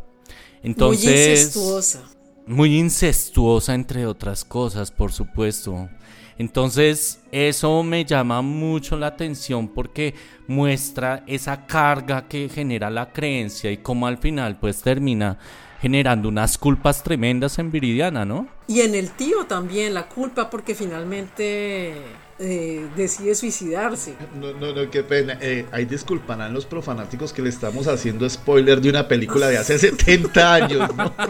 [0.62, 5.90] Entonces, muy incestuosa muy incestuosa entre otras cosas, por supuesto.
[6.38, 10.16] Entonces eso me llama mucho la atención porque
[10.48, 15.38] muestra esa carga que genera la creencia y cómo al final pues termina
[15.82, 18.48] generando unas culpas tremendas en Viridiana, ¿no?
[18.68, 21.96] Y en el tío también la culpa porque finalmente
[22.42, 24.16] eh, decide suicidarse.
[24.40, 25.38] No, no, no, qué pena.
[25.40, 29.78] Eh, ahí disculparán los profanáticos que le estamos haciendo spoiler de una película de hace
[29.78, 31.14] 70 años, ¿no?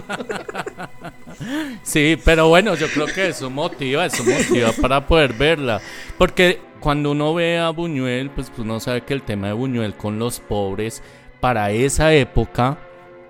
[1.84, 5.82] Sí, pero bueno, yo creo que eso motiva, eso motiva para poder verla.
[6.18, 10.20] Porque cuando uno ve a Buñuel, pues uno sabe que el tema de Buñuel con
[10.20, 11.02] los pobres
[11.40, 12.78] para esa época,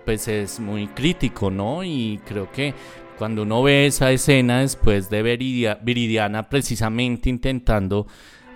[0.06, 1.84] pues es muy crítico, ¿no?
[1.84, 2.74] Y creo que
[3.22, 8.08] cuando uno ve esa escena después de Viridiana precisamente intentando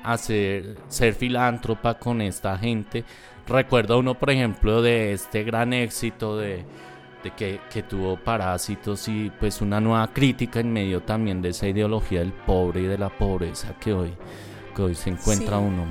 [0.02, 3.04] hacer ser filántropa con esta gente,
[3.48, 6.66] recuerda uno por ejemplo de este gran éxito de,
[7.38, 12.34] que, tuvo Parásitos y pues una nueva crítica en medio también de esa ideología del
[12.34, 14.16] pobre y de la pobreza que hoy,
[14.76, 15.86] que hoy se encuentra uno.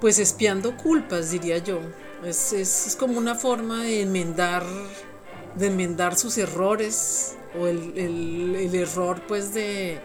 [0.00, 1.78] Pues espiando culpas, diría yo.
[2.24, 4.64] Es, es como una forma de enmendar,
[5.54, 7.98] de enmendar sus errores o el,
[8.56, 10.00] el, error pues de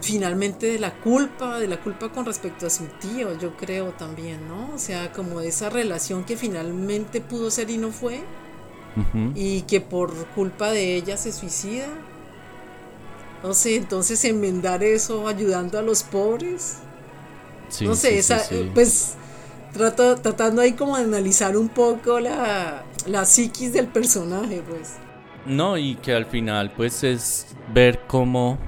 [0.00, 4.48] finalmente de la culpa, de la culpa con respecto a su tío, yo creo también,
[4.48, 4.70] ¿no?
[4.74, 8.22] O sea, como esa relación que finalmente pudo ser y no fue,
[9.34, 11.86] y que por culpa de ella se suicida.
[13.42, 16.78] No sé, entonces enmendar eso ayudando a los pobres.
[17.80, 18.42] no sé, esa,
[18.74, 19.14] pues
[19.72, 24.98] trato, tratando ahí como de analizar un poco la, la psiquis del personaje, pues.
[25.46, 28.58] No, y que al final pues es ver cómo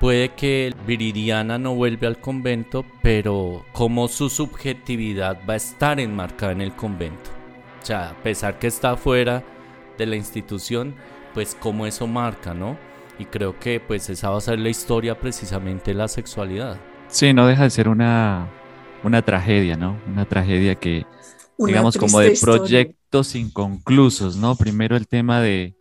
[0.00, 6.52] puede que Viridiana no vuelve al convento, pero cómo su subjetividad va a estar enmarcada
[6.52, 7.30] en el convento.
[7.82, 9.44] O sea, a pesar que está fuera
[9.98, 10.94] de la institución,
[11.34, 12.76] pues cómo eso marca, ¿no?
[13.18, 16.78] Y creo que pues esa va a ser la historia precisamente de la sexualidad.
[17.08, 18.48] Sí, no deja de ser una,
[19.04, 19.98] una tragedia, ¿no?
[20.06, 21.04] Una tragedia que,
[21.66, 24.56] digamos, como de proyectos inconclusos, ¿no?
[24.56, 25.74] Primero el tema de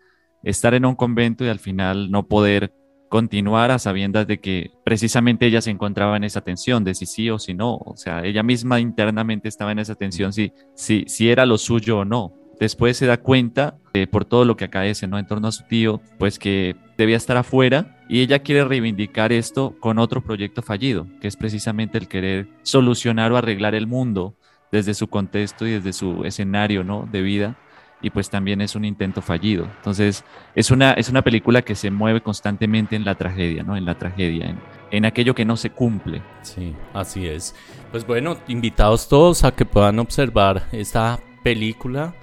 [0.43, 2.73] estar en un convento y al final no poder
[3.09, 7.29] continuar a sabiendas de que precisamente ella se encontraba en esa tensión de si sí
[7.29, 7.75] o si no.
[7.77, 11.99] O sea, ella misma internamente estaba en esa tensión si, si, si era lo suyo
[11.99, 12.33] o no.
[12.59, 15.17] Después se da cuenta, eh, por todo lo que acaece ¿no?
[15.17, 19.75] en torno a su tío, pues que debía estar afuera y ella quiere reivindicar esto
[19.79, 24.35] con otro proyecto fallido, que es precisamente el querer solucionar o arreglar el mundo
[24.71, 27.07] desde su contexto y desde su escenario ¿no?
[27.11, 27.55] de vida
[28.01, 29.65] y pues también es un intento fallido.
[29.65, 30.23] Entonces,
[30.55, 33.75] es una, es una película que se mueve constantemente en la tragedia, ¿no?
[33.75, 34.59] En la tragedia, en,
[34.91, 36.21] en aquello que no se cumple.
[36.41, 37.55] Sí, así es.
[37.91, 42.13] Pues bueno, invitados todos a que puedan observar esta película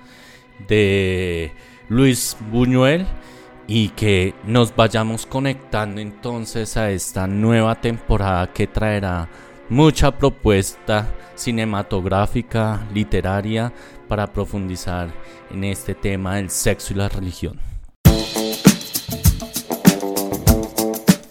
[0.67, 1.53] de
[1.89, 3.07] Luis Buñuel
[3.67, 9.29] y que nos vayamos conectando entonces a esta nueva temporada que traerá
[9.69, 13.73] mucha propuesta cinematográfica, literaria,
[14.09, 15.13] para profundizar
[15.51, 17.59] en este tema del sexo y la religión.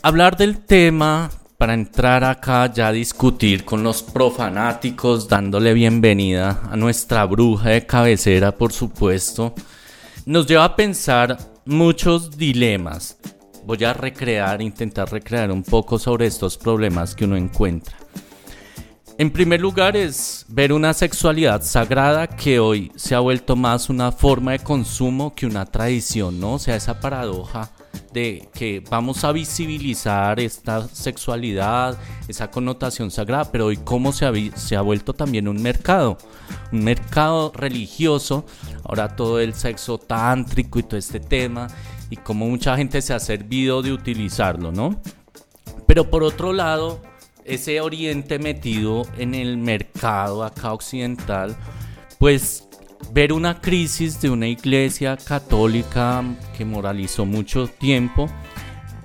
[0.01, 6.75] Hablar del tema para entrar acá ya a discutir con los profanáticos, dándole bienvenida a
[6.75, 9.55] nuestra bruja de cabecera, por supuesto,
[10.25, 13.17] nos lleva a pensar muchos dilemas.
[13.65, 18.04] Voy a recrear, intentar recrear un poco sobre estos problemas que uno encuentra.
[19.17, 24.11] En primer lugar es ver una sexualidad sagrada que hoy se ha vuelto más una
[24.11, 26.55] forma de consumo que una tradición, ¿no?
[26.55, 27.71] O sea, esa paradoja
[28.11, 31.97] de que vamos a visibilizar esta sexualidad,
[32.27, 36.17] esa connotación sagrada, pero hoy cómo se ha, se ha vuelto también un mercado,
[36.73, 38.45] un mercado religioso,
[38.83, 41.67] ahora todo el sexo tántrico y todo este tema,
[42.09, 44.99] y cómo mucha gente se ha servido de utilizarlo, ¿no?
[45.87, 46.99] Pero por otro lado,
[47.45, 51.55] ese oriente metido en el mercado acá occidental,
[52.17, 52.67] pues
[53.11, 56.23] ver una crisis de una iglesia católica
[56.57, 58.27] que moralizó mucho tiempo,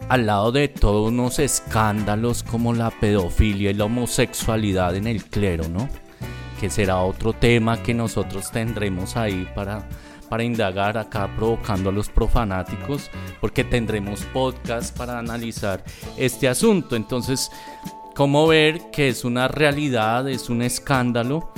[0.08, 5.68] al lado de todos unos escándalos como la pedofilia y la homosexualidad en el clero,
[5.68, 5.88] ¿no?
[6.58, 9.88] Que será otro tema que nosotros tendremos ahí para,
[10.28, 13.10] para indagar acá provocando a los profanáticos,
[13.40, 15.84] porque tendremos podcast para analizar
[16.16, 16.96] este asunto.
[16.96, 17.50] Entonces,
[18.20, 21.54] cómo ver que es una realidad, es un escándalo.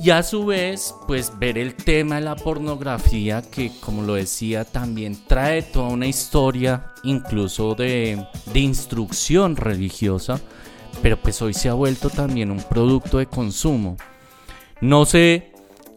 [0.00, 4.64] Y a su vez, pues ver el tema de la pornografía que, como lo decía,
[4.64, 10.40] también trae toda una historia, incluso de, de instrucción religiosa,
[11.02, 13.96] pero pues hoy se ha vuelto también un producto de consumo.
[14.80, 15.50] No sé,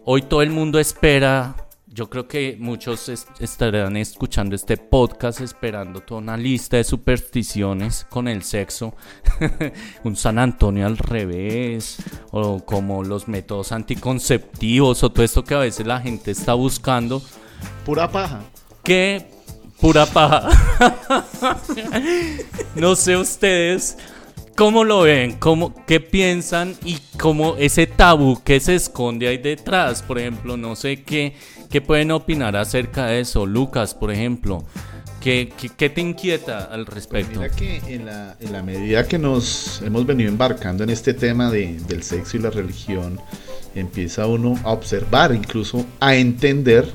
[0.04, 1.61] hoy todo el mundo espera
[1.94, 8.30] yo creo que muchos estarán escuchando este podcast esperando toda una lista de supersticiones con
[8.30, 8.96] el sexo,
[10.06, 11.98] un San Antonio al revés,
[12.32, 17.22] o como los métodos anticonceptivos, o todo esto que a veces la gente está buscando.
[17.86, 18.40] Pura paja.
[18.84, 19.30] ¿Qué?
[19.82, 20.48] Pura paja.
[22.76, 23.98] no sé ustedes,
[24.62, 25.38] ¿Cómo lo ven?
[25.40, 26.76] ¿Cómo, ¿Qué piensan?
[26.86, 31.34] Y cómo ese tabú que se esconde ahí detrás, por ejemplo, no sé qué,
[31.72, 33.48] qué pueden opinar acerca de eso.
[33.48, 34.64] Lucas, por ejemplo,
[35.20, 37.40] ¿qué, qué, te inquieta al respecto?
[37.40, 41.16] Pues mira que en la, en la, medida que nos hemos venido embarcando en este
[41.16, 43.20] tema de, del sexo y la religión,
[43.74, 46.88] empieza uno a observar, incluso a entender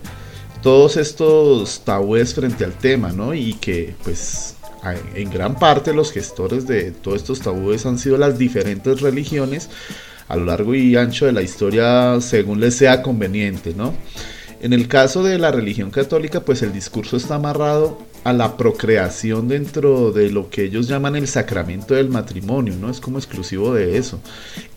[0.63, 3.35] todos estos tabúes frente al tema, ¿no?
[3.35, 4.56] Y que pues
[5.15, 9.69] en gran parte los gestores de todos estos tabúes han sido las diferentes religiones
[10.29, 13.95] a lo largo y ancho de la historia según les sea conveniente, ¿no?
[14.61, 19.49] En el caso de la religión católica, pues el discurso está amarrado a la procreación
[19.49, 22.91] dentro de lo que ellos llaman el sacramento del matrimonio, ¿no?
[22.91, 24.19] Es como exclusivo de eso.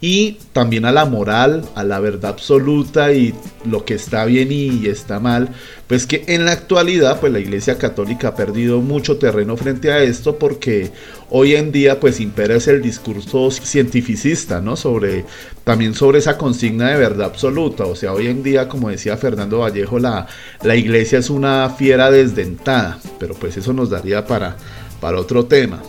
[0.01, 3.34] Y también a la moral, a la verdad absoluta y
[3.66, 5.49] lo que está bien y está mal,
[5.90, 10.04] pues que en la actualidad, pues la Iglesia Católica ha perdido mucho terreno frente a
[10.04, 10.92] esto porque
[11.32, 14.76] hoy en día pues impera es el discurso cientificista, ¿no?
[14.76, 15.26] Sobre,
[15.64, 19.60] también sobre esa consigna de verdad absoluta, o sea, hoy en día, como decía Fernando
[19.62, 20.28] Vallejo, la,
[20.62, 24.58] la iglesia es una fiera desdentada, pero pues eso nos daría para,
[25.02, 25.82] para otro tema.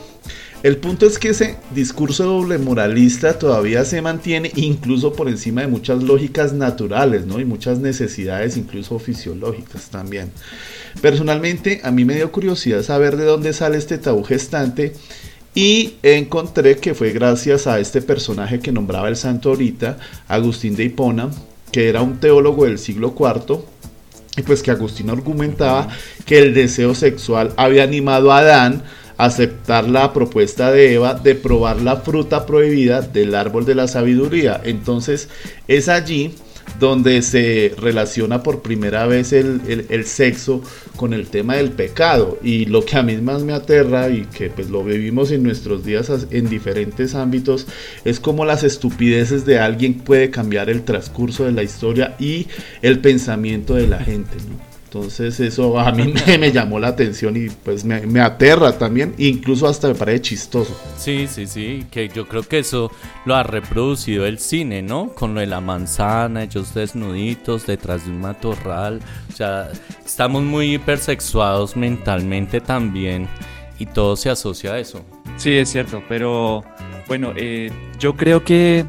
[0.63, 5.69] El punto es que ese discurso doble moralista todavía se mantiene incluso por encima de
[5.69, 7.41] muchas lógicas naturales, ¿no?
[7.41, 10.31] Y muchas necesidades incluso fisiológicas también.
[11.01, 14.93] Personalmente a mí me dio curiosidad saber de dónde sale este tabú gestante
[15.55, 19.97] y encontré que fue gracias a este personaje que nombraba el santo ahorita,
[20.29, 21.31] Agustín de Hipona,
[21.73, 23.61] que era un teólogo del siglo IV,
[24.37, 25.89] y pues que Agustín argumentaba
[26.27, 28.85] que el deseo sexual había animado a Adán
[29.25, 34.61] aceptar la propuesta de Eva de probar la fruta prohibida del árbol de la sabiduría.
[34.65, 35.29] Entonces
[35.69, 36.35] es allí
[36.79, 40.63] donde se relaciona por primera vez el, sexo
[40.97, 42.39] con el tema del pecado.
[42.43, 45.85] Y lo que a mí más me aterra y que pues lo vivimos en nuestros
[45.85, 47.67] días en diferentes ámbitos
[48.05, 52.47] es cómo las estupideces de alguien puede cambiar el transcurso de la historia y
[52.83, 54.37] el pensamiento de la gente.
[54.93, 59.87] Entonces eso a mí me, llamó la atención y pues me, aterra también, incluso hasta
[59.87, 60.77] me parece chistoso.
[60.99, 62.91] Sí, sí, sí, que yo creo que eso
[63.25, 65.11] lo ha reproducido el cine, ¿no?
[65.15, 69.01] Con lo de la manzana, ellos desnuditos detrás de un matorral,
[69.33, 69.71] o sea,
[70.05, 73.29] estamos muy hipersexuados mentalmente también
[73.79, 75.05] y todo se asocia a eso.
[75.37, 76.65] Sí, es cierto, pero
[77.07, 77.71] bueno, eh,
[78.01, 78.87] yo creo que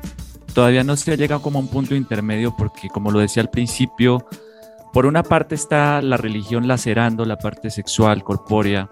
[0.56, 3.52] todavía no se ha llegado como a un punto intermedio porque como lo decía al
[3.52, 4.26] principio,
[4.94, 8.90] por una parte está la religión lacerando la parte sexual, corpórea,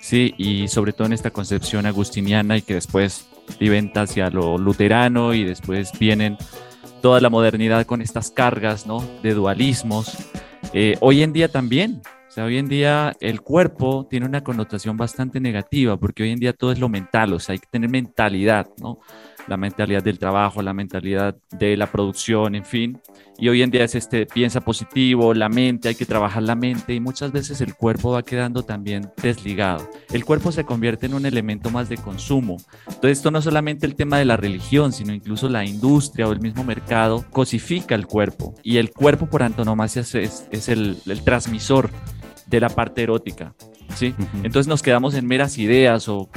[0.00, 3.28] sí, y sobre todo en esta concepción agustiniana y que después
[3.58, 6.36] viventa hacia lo luterano y después vienen
[7.02, 9.04] toda la modernidad con estas cargas, ¿no?
[9.22, 10.16] De dualismos.
[10.72, 14.96] Eh, hoy en día también, o sea, hoy en día el cuerpo tiene una connotación
[14.96, 17.90] bastante negativa porque hoy en día todo es lo mental, o sea, hay que tener
[17.90, 19.00] mentalidad, ¿no?
[19.48, 23.00] La mentalidad del trabajo, la mentalidad de la producción, en fin
[23.38, 26.94] y hoy en día es este piensa positivo, la mente, hay que trabajar la mente
[26.94, 29.88] y muchas veces el cuerpo va quedando también desligado.
[30.12, 32.58] El cuerpo se convierte en un elemento más de consumo.
[32.86, 36.32] Entonces esto no es solamente el tema de la religión, sino incluso la industria o
[36.32, 41.90] el mismo mercado cosifica el cuerpo y el cuerpo por antonomasia es, el transmisor
[42.46, 43.54] de la parte erótica.
[43.94, 44.14] ¿Sí?
[44.42, 46.28] Entonces nos quedamos en meras ideas o,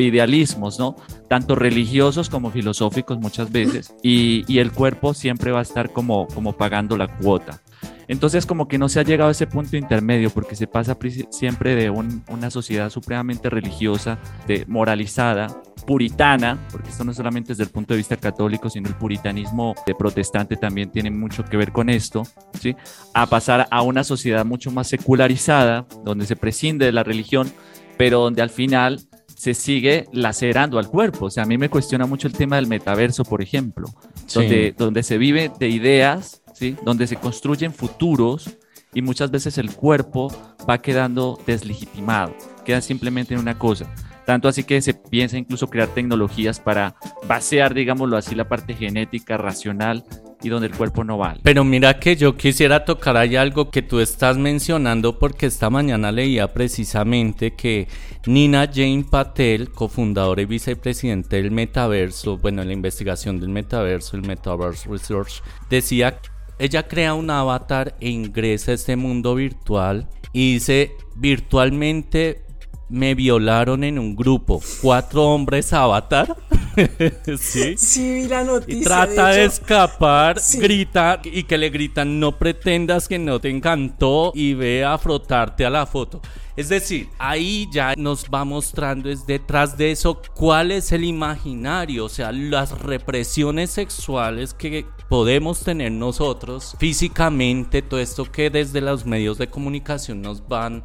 [0.00, 0.96] idealismos, ¿no?
[1.28, 6.52] Tanto religiosos como filosóficos muchas veces, y, el cuerpo siempre va a estar como, como
[6.54, 7.60] pagando la cuota.
[8.08, 10.96] Entonces como que no se ha llegado a ese punto intermedio porque se pasa
[11.30, 15.48] siempre de una sociedad supremamente religiosa, de moralizada,
[15.86, 19.94] puritana, porque esto no solamente desde el punto de vista católico, sino el puritanismo de
[19.94, 22.22] protestante también tiene mucho que ver con esto,
[22.60, 22.74] ¿sí?
[23.12, 27.52] a pasar a una sociedad mucho más secularizada, donde se prescinde de la religión,
[27.96, 29.00] pero donde al final
[29.34, 31.26] se sigue lacerando al cuerpo.
[31.26, 33.86] O sea, a mí me cuestiona mucho el tema del metaverso, por ejemplo,
[34.32, 36.42] donde, donde se vive de ideas
[36.82, 38.56] donde se construyen futuros
[38.92, 40.32] y muchas veces el cuerpo
[40.68, 43.92] va quedando deslegitimado, queda simplemente en una cosa.
[44.26, 46.96] Tanto así que se piensa incluso crear tecnologías para
[47.26, 50.04] basear, digámoslo así, la parte genética, racional
[50.42, 51.40] y donde el cuerpo no vale.
[51.42, 56.12] Pero mira que yo quisiera tocar ahí algo que tú estás mencionando porque esta mañana
[56.12, 57.88] leía precisamente que
[58.26, 64.22] Nina Jane Patel, cofundadora y vicepresidente del metaverso, bueno, en la investigación del metaverso, el
[64.22, 66.18] Metaverse Research, decía
[66.58, 72.44] ella crea un avatar e ingresa a este mundo virtual y dice virtualmente
[72.88, 76.36] me violaron en un grupo, cuatro hombres avatar.
[77.38, 77.76] sí.
[77.76, 78.80] Sí, vi la noticia.
[78.80, 84.32] Y trata de, escapar, grita y que le gritan no pretendas que no te encantó
[84.34, 86.20] y ve a frotarte a la foto.
[86.56, 92.04] Es decir, ahí ya nos va mostrando es detrás de eso cuál es el imaginario,
[92.04, 99.04] o sea, las represiones sexuales que podemos tener nosotros físicamente, todo esto que desde los
[99.04, 100.84] medios de comunicación nos van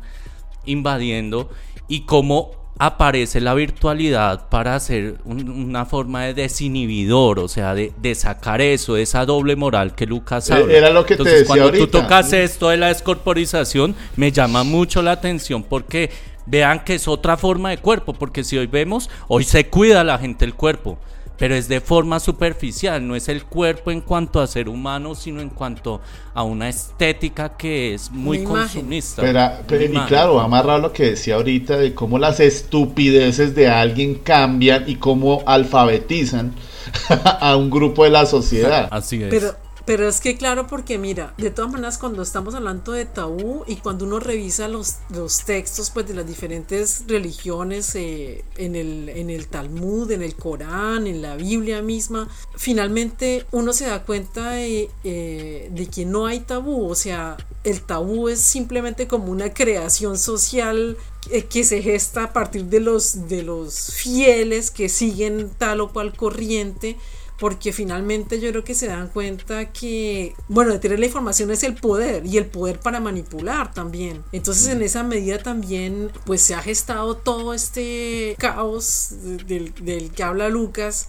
[0.66, 1.50] invadiendo
[1.90, 8.62] y cómo aparece la virtualidad para hacer una forma de desinhibidor, o sea, de, sacar
[8.62, 10.74] eso, esa doble moral que Lucas e-, habla.
[10.74, 15.02] Era lo que te decía cuando tú tocas esto de la descorporización, me llama mucho
[15.02, 16.10] la atención porque
[16.46, 20.18] vean que es otra forma de cuerpo, porque si hoy vemos, hoy se cuida la
[20.18, 20.98] gente el cuerpo
[21.40, 25.40] pero es de forma superficial, no es el cuerpo en cuanto a ser humano, sino
[25.40, 26.02] en cuanto
[26.34, 29.22] a una estética que es muy consumista.
[29.66, 34.84] Pero, y claro, amarrado lo que decía ahorita de cómo las estupideces de alguien cambian
[34.88, 36.54] y cómo alfabetizan
[37.40, 38.90] a un grupo de la sociedad.
[38.92, 39.30] Así es.
[39.30, 39.56] Pero
[39.90, 43.78] Pero es que claro, porque mira, de todas maneras cuando estamos hablando de tabú y
[43.78, 49.32] cuando uno revisa los, los textos pues de las diferentes religiones eh, en, el, en
[49.32, 54.92] el Talmud, en el Corán, en la Biblia misma, finalmente uno se da cuenta de,
[55.04, 60.20] eh, de que no hay tabú, o sea, el tabú es simplemente como una creación
[60.20, 60.98] social
[61.32, 65.92] eh, que se gesta a partir de los, de los fieles que siguen tal o
[65.92, 66.96] cual corriente
[67.40, 71.64] porque finalmente yo creo que se dan cuenta que, bueno, de tener la información es
[71.64, 74.24] el poder y el poder para manipular también.
[74.32, 79.10] Entonces en esa medida también pues se ha gestado todo este caos
[79.48, 81.08] del, del que habla Lucas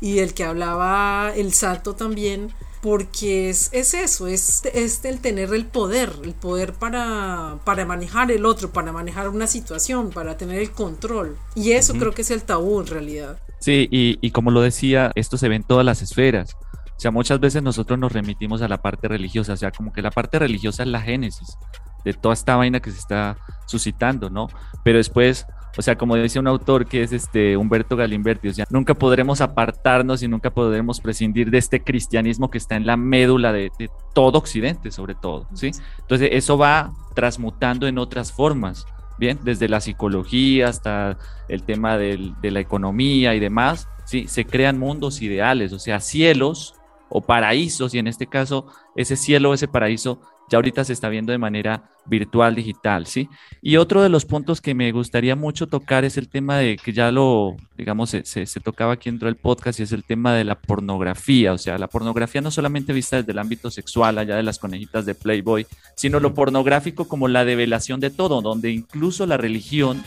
[0.00, 2.52] y del que hablaba el Santo también
[2.84, 8.30] porque es, es eso, es, es, el tener el poder, el poder para, para manejar
[8.30, 11.38] el otro, para manejar una situación, para tener el control.
[11.54, 13.38] Y eso creo que es el tabú en realidad.
[13.58, 16.56] Sí, y, y como lo decía, esto se ve en todas las esferas.
[16.94, 20.02] O sea, muchas veces nosotros nos remitimos a la parte religiosa, o sea, como que
[20.02, 21.56] la parte religiosa es la génesis
[22.04, 24.48] de toda esta vaina que se está suscitando, ¿no?
[24.82, 25.46] Pero después,
[25.76, 29.40] o sea, como decía un autor que es este Humberto Galimberti, o sea, nunca podremos
[29.40, 33.70] apartarnos y nunca podremos prescindir de este cristianismo que está en la médula de,
[34.12, 35.72] todo Occidente, sobre todo, ¿sí?
[36.00, 38.86] Entonces, eso va transmutando en otras formas,
[39.18, 39.40] ¿bien?
[39.42, 41.18] Desde la psicología hasta
[41.48, 44.26] el tema de la economía y demás, ¿sí?
[44.28, 46.74] Se crean mundos ideales, o sea, cielos
[47.08, 48.66] o paraísos, y en este caso,
[48.96, 53.28] ese cielo, ese paraíso ya ahorita se está viendo de manera virtual, digital, ¿sí?
[53.62, 56.92] Y otro de los puntos que me gustaría mucho tocar es el tema de que
[56.92, 60.44] ya lo, digamos, se, se, tocaba aquí dentro del podcast y es el tema de
[60.44, 64.42] la pornografía, o sea, la pornografía no solamente vista desde el ámbito sexual, allá de
[64.42, 65.66] las conejitas de Playboy,
[65.96, 70.02] sino lo pornográfico como la develación de todo, donde incluso la religión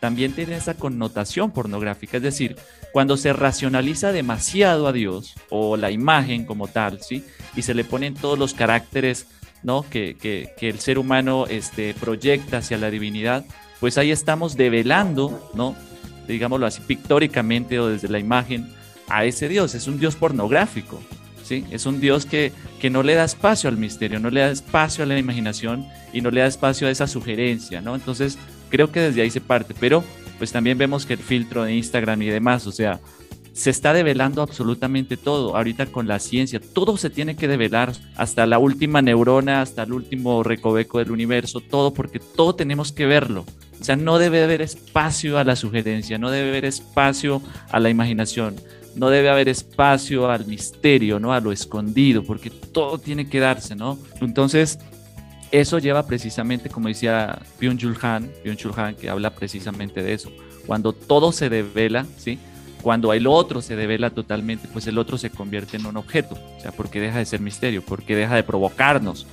[0.00, 2.56] también tiene esa connotación pornográfica, es decir,
[2.92, 7.24] cuando se racionaliza demasiado a Dios o la imagen como tal, ¿sí?
[7.54, 9.26] Y se le ponen todos los caracteres
[9.62, 9.84] ¿no?
[9.88, 13.44] Que, el ser humano este, proyecta hacia la divinidad,
[13.80, 15.74] pues ahí estamos develando, ¿no?
[16.26, 18.68] digámoslo así, pictóricamente o desde la imagen,
[19.08, 19.74] a ese Dios.
[19.74, 21.00] Es un Dios pornográfico,
[21.42, 21.64] ¿sí?
[21.70, 25.04] Es un Dios que, que no le da espacio al misterio, no le da espacio
[25.04, 27.94] a la imaginación y no le da espacio a esa sugerencia, ¿no?
[27.94, 28.38] Entonces,
[28.70, 30.04] creo que desde ahí se parte, pero
[30.38, 33.00] pues también vemos que el filtro de Instagram y demás, o sea,
[33.52, 35.56] se está develando absolutamente todo.
[35.56, 39.92] Ahorita con la ciencia, todo se tiene que develar, hasta la última neurona, hasta el
[39.92, 43.44] último recoveco del universo, todo, porque todo tenemos que verlo.
[43.80, 47.90] O sea, no debe haber espacio a la sugerencia, no debe haber espacio a la
[47.90, 48.56] imaginación,
[48.94, 51.32] no debe haber espacio al misterio, ¿no?
[51.32, 53.98] A lo escondido, porque todo tiene que darse, ¿no?
[54.20, 54.78] Entonces,
[55.50, 60.30] eso lleva precisamente, como decía Byung-Chul Han, Byung-Chul Han, que habla precisamente de eso.
[60.66, 62.38] Cuando todo se devela, ¿sí?
[62.82, 66.60] Cuando el otro se devela totalmente, pues el otro se convierte en un objeto, o
[66.60, 69.26] sea, porque deja de ser misterio, porque deja de provocarnos.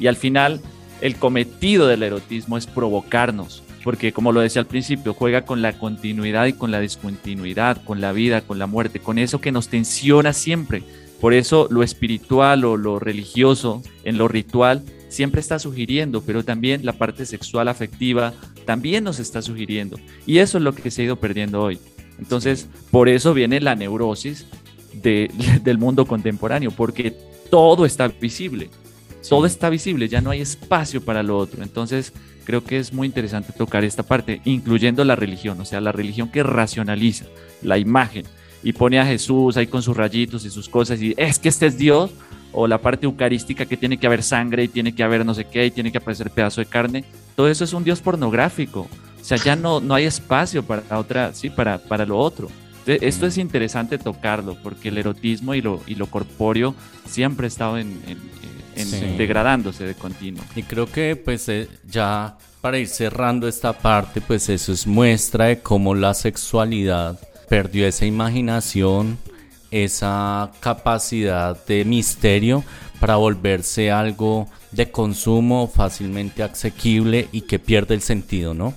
[0.00, 0.60] Y al final,
[1.02, 5.74] el cometido del erotismo es provocarnos, porque como lo decía al principio, juega con la
[5.78, 9.68] continuidad y con la discontinuidad, con la vida, con la muerte, con eso que nos
[9.68, 10.82] tensiona siempre.
[11.20, 16.84] Por eso lo espiritual o lo religioso, en lo ritual, siempre está sugiriendo, pero también
[16.84, 18.32] la parte sexual afectiva
[18.64, 19.98] también nos está sugiriendo.
[20.26, 21.78] Y eso es lo que se ha ido perdiendo hoy.
[22.18, 24.46] Entonces, por eso viene la neurosis
[24.94, 27.10] del mundo contemporáneo, porque
[27.50, 28.70] todo está visible,
[29.28, 31.62] todo está visible, ya no hay espacio para lo otro.
[31.62, 32.12] Entonces,
[32.44, 36.30] creo que es muy interesante tocar esta parte, incluyendo la religión, o sea, la religión
[36.30, 37.26] que racionaliza
[37.62, 38.24] la imagen
[38.62, 41.66] y pone a Jesús ahí con sus rayitos y sus cosas y es que este
[41.66, 42.10] es Dios,
[42.54, 45.44] o la parte eucarística que tiene que haber sangre y tiene que haber no sé
[45.44, 47.04] qué y tiene que aparecer pedazo de carne,
[47.34, 48.88] todo eso es un Dios pornográfico.
[49.24, 52.50] O sea, ya no, no hay espacio para otra, sí, para, para lo otro.
[52.84, 56.74] esto es interesante tocarlo, porque el erotismo y lo, y lo corpóreo
[57.08, 58.02] siempre ha estado en,
[59.16, 60.44] degradándose de continuo.
[60.54, 65.46] Y creo que pues eh, ya para ir cerrando esta parte, pues eso es muestra
[65.46, 67.18] de cómo la sexualidad
[67.48, 69.16] perdió esa imaginación,
[69.70, 72.62] esa capacidad de misterio
[73.00, 78.74] para volverse algo de consumo fácilmente asequible y que pierde el sentido, ¿no?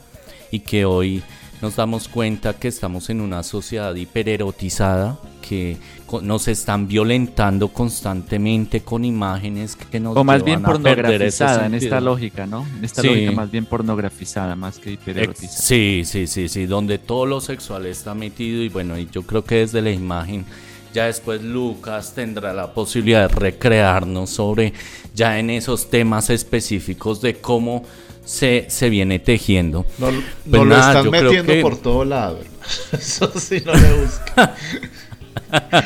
[0.51, 1.23] Y que hoy
[1.61, 5.77] nos damos cuenta que estamos en una sociedad hipererotizada, que
[6.21, 12.45] nos están violentando constantemente con imágenes que nos o más bien pornografizada en esta lógica,
[12.45, 12.65] ¿no?
[12.77, 15.57] En esta lógica más bien pornografizada más que hipererotizada.
[15.57, 19.43] Sí, sí, sí, sí, donde todo lo sexual está metido y bueno, y yo creo
[19.43, 20.45] que desde la imagen
[20.93, 24.73] ya después Lucas tendrá la posibilidad de recrearnos sobre
[25.13, 27.83] ya en esos temas específicos de cómo
[28.27, 29.85] se, se viene tejiendo.
[29.97, 30.07] No,
[30.49, 32.39] pues lo están metiendo por todo lado.
[32.91, 34.53] Eso sí no le busca.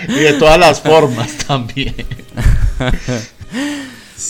[0.09, 1.95] y de todas las formas también.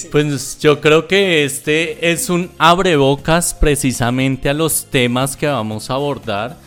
[0.09, 5.95] Pues yo creo que este es un abrebocas precisamente a los temas que vamos a
[5.95, 6.57] abordar.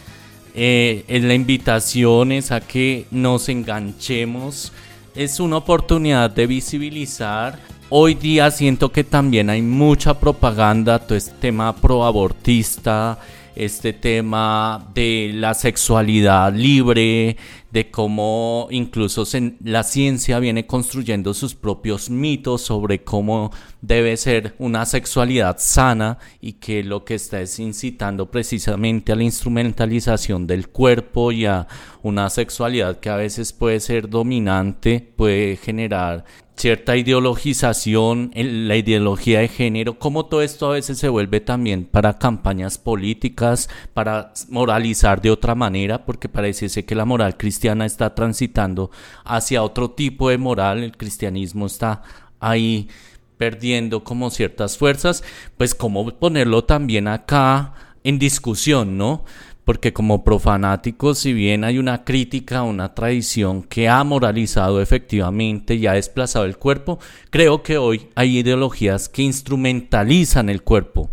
[0.55, 4.72] Eh, la invitación es a que nos enganchemos.
[5.14, 7.59] Es una oportunidad de visibilizar.
[7.91, 13.18] Hoy día siento que también hay mucha propaganda, todo este tema proabortista,
[13.55, 17.37] este tema de la sexualidad libre,
[17.70, 19.24] de cómo incluso
[19.62, 23.53] la ciencia viene construyendo sus propios mitos sobre cómo
[23.87, 29.24] debe ser una sexualidad sana y que lo que está es incitando precisamente a la
[29.24, 31.66] instrumentalización del cuerpo y a
[32.03, 36.24] una sexualidad que a veces puede ser dominante, puede generar
[36.57, 42.16] cierta ideologización, la ideología de género, como todo esto a veces se vuelve también para
[42.18, 48.91] campañas políticas, para moralizar de otra manera, porque parece que la moral cristiana está transitando
[49.24, 52.03] hacia otro tipo de moral, el cristianismo está
[52.41, 52.89] ahí
[53.37, 55.22] perdiendo como ciertas fuerzas,
[55.57, 57.74] pues cómo ponerlo también acá
[58.05, 59.24] en discusión, ¿no?
[59.64, 65.87] porque como profanáticos, si bien hay una crítica, una tradición que ha moralizado efectivamente y
[65.87, 66.99] ha desplazado el cuerpo,
[67.30, 71.11] creo que hoy hay ideologías que instrumentalizan el cuerpo,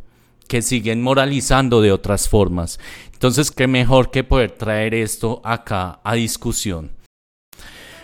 [0.48, 2.80] que siguen moralizando de otras formas.
[3.14, 6.92] Entonces, qué mejor que poder traer esto acá a discusión.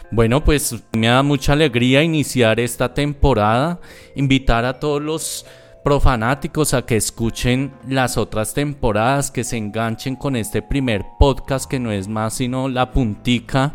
[0.10, 3.82] Bueno, pues me da mucha alegría iniciar esta temporada,
[4.16, 5.46] invitar a todos los
[5.84, 11.80] profanáticos a que escuchen las otras temporadas, que se enganchen con este primer podcast que
[11.80, 13.74] no es más sino la puntica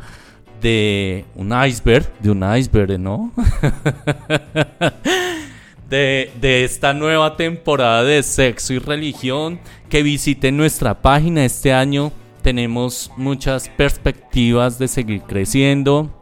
[0.62, 3.30] de un iceberg, de un iceberg, ¿no?
[5.90, 9.60] de, de, esta nueva temporada de sexo y religión,
[9.90, 12.10] que visiten nuestra página este año.
[12.42, 16.21] Tenemos muchas perspectivas de seguir creciendo,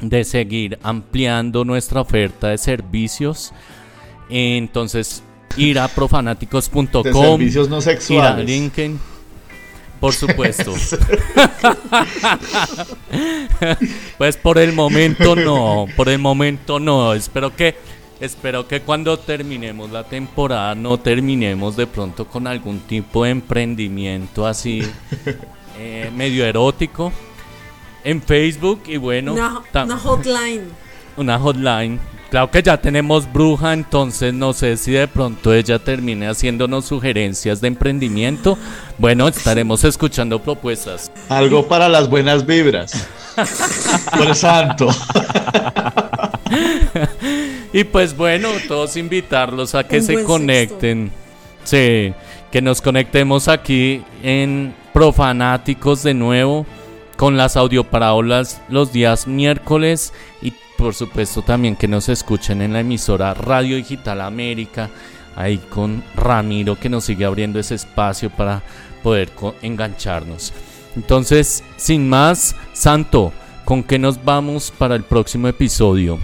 [0.00, 3.52] de seguir ampliando nuestra oferta de servicios.
[4.28, 5.22] Entonces,
[5.56, 7.02] ir a profanáticos.com.
[7.02, 8.32] servicios no sexuales.
[8.32, 9.00] Ir a LinkedIn.
[10.00, 10.72] Por supuesto.
[14.18, 17.12] pues por el momento no, por el momento no.
[17.12, 17.76] Espero que
[18.18, 24.46] espero que cuando terminemos la temporada no terminemos de pronto con algún tipo de emprendimiento
[24.46, 24.82] así
[25.78, 27.12] eh, medio erótico
[28.04, 30.62] en Facebook y bueno, una hotline.
[31.16, 31.98] Una hotline
[32.30, 37.60] Claro que ya tenemos bruja, entonces no sé si de pronto ella termine haciéndonos sugerencias
[37.60, 38.56] de emprendimiento.
[38.98, 41.10] Bueno, estaremos escuchando propuestas.
[41.28, 43.08] Algo para las buenas vibras.
[44.16, 44.90] Por santo.
[47.72, 51.10] y pues bueno, todos invitarlos a que se conecten.
[51.64, 52.14] Sí,
[52.52, 56.64] que nos conectemos aquí en Profanáticos de nuevo
[57.20, 62.80] con las audioparábolas los días miércoles y por supuesto también que nos escuchen en la
[62.80, 64.88] emisora Radio Digital América,
[65.36, 68.62] ahí con Ramiro que nos sigue abriendo ese espacio para
[69.02, 69.28] poder
[69.60, 70.54] engancharnos.
[70.96, 73.34] Entonces, sin más, Santo,
[73.66, 76.18] ¿con qué nos vamos para el próximo episodio?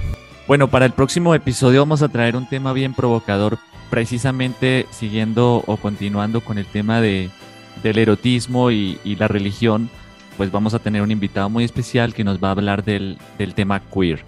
[0.48, 3.58] Bueno, para el próximo episodio vamos a traer un tema bien provocador,
[3.90, 7.28] precisamente siguiendo o continuando con el tema de,
[7.82, 9.90] del erotismo y, la religión,
[10.36, 13.54] pues vamos a tener un invitado muy especial que nos va a hablar del, del
[13.54, 14.24] tema queer.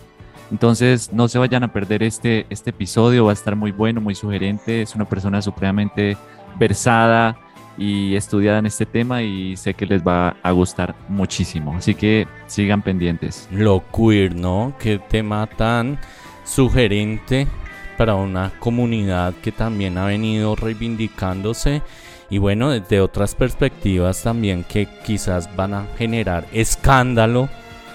[0.50, 4.14] Entonces, no se vayan a perder este, este episodio, va a estar muy bueno, muy
[4.14, 4.82] sugerente.
[4.82, 6.16] Es una persona supremamente
[6.58, 7.36] versada
[7.76, 11.76] y estudiada en este tema y sé que les va a gustar muchísimo.
[11.76, 13.48] Así que sigan pendientes.
[13.52, 14.74] Lo queer, ¿no?
[14.78, 15.98] Qué tema tan
[16.44, 17.46] sugerente
[17.98, 21.82] para una comunidad que también ha venido reivindicándose
[22.30, 27.48] y bueno, desde otras perspectivas también que quizás van a generar escándalo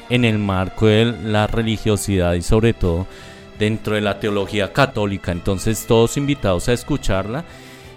[0.10, 3.08] en el marco de la religiosidad y sobre todo
[3.60, 5.32] dentro de la teología católica.
[5.32, 7.46] Entonces todos invitados a escucharla.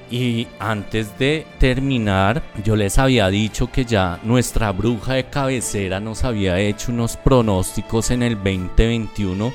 [0.08, 6.22] Y antes de terminar, yo les había dicho que ya nuestra bruja de cabecera nos
[6.22, 9.52] había hecho unos pronósticos en el 2021.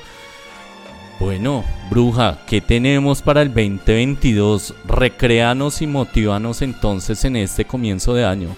[1.21, 4.73] Bueno, bruja, ¿qué tenemos para el 2022?
[4.87, 8.55] Recréanos y motívanos entonces en este comienzo de año.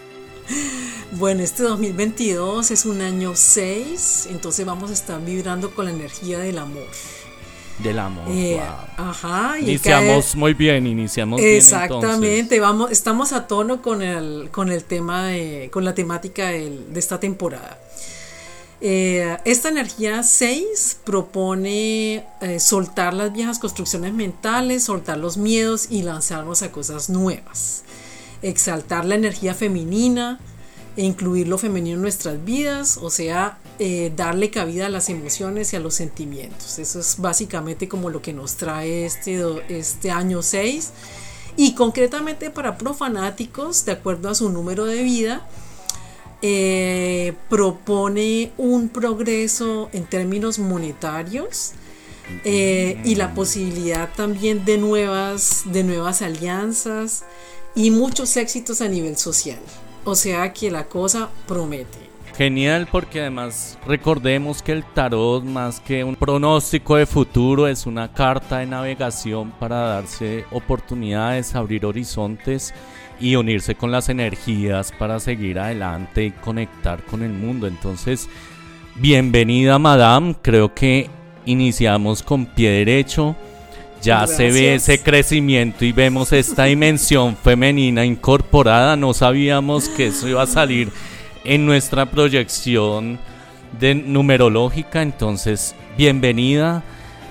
[1.12, 6.40] Bueno, este 2022 es un año 6, entonces vamos a estar vibrando con la energía
[6.40, 6.88] del amor.
[7.80, 8.24] Del amor.
[8.30, 8.62] Eh,
[8.96, 9.60] ajá.
[9.60, 15.70] iniciamos muy bien, iniciamos Exactamente, vamos, estamos a tono con el, con el tema de,
[15.70, 17.78] con la temática de, esta temporada.
[18.86, 26.02] Eh, esta energía 6 propone eh, soltar las viejas construcciones mentales, soltar los miedos y
[26.02, 27.84] lanzarnos a cosas nuevas.
[28.42, 30.38] Exaltar la energía femenina,
[30.98, 35.72] e incluir lo femenino en nuestras vidas, o sea, eh, darle cabida a las emociones
[35.72, 36.78] y a los sentimientos.
[36.78, 40.92] Eso es básicamente como lo que nos trae este, este año 6.
[41.56, 45.48] Y concretamente para profanáticos, de acuerdo a su número de vida,
[46.46, 51.72] eh, propone un progreso en términos monetarios
[52.44, 57.24] eh, y la posibilidad también de nuevas, de nuevas alianzas
[57.76, 59.60] y muchos éxitos a nivel social.
[60.04, 62.04] O sea que la cosa promete.
[62.36, 68.12] Genial porque además recordemos que el tarot más que un pronóstico de futuro es una
[68.12, 72.74] carta de navegación para darse oportunidades, abrir horizontes
[73.20, 77.68] y unirse con las energías para seguir adelante y conectar con el mundo.
[77.68, 78.30] Entonces,
[78.96, 81.10] bienvenida Madame, creo que
[81.46, 83.36] iniciamos con pie derecho.
[84.02, 88.98] Ya se ve ese crecimiento y vemos esta dimensión femenina incorporada.
[88.98, 90.92] No sabíamos que eso iba a salir
[91.46, 93.18] en nuestra proyección
[93.80, 95.02] de numerológica.
[95.02, 96.84] Entonces, bienvenida.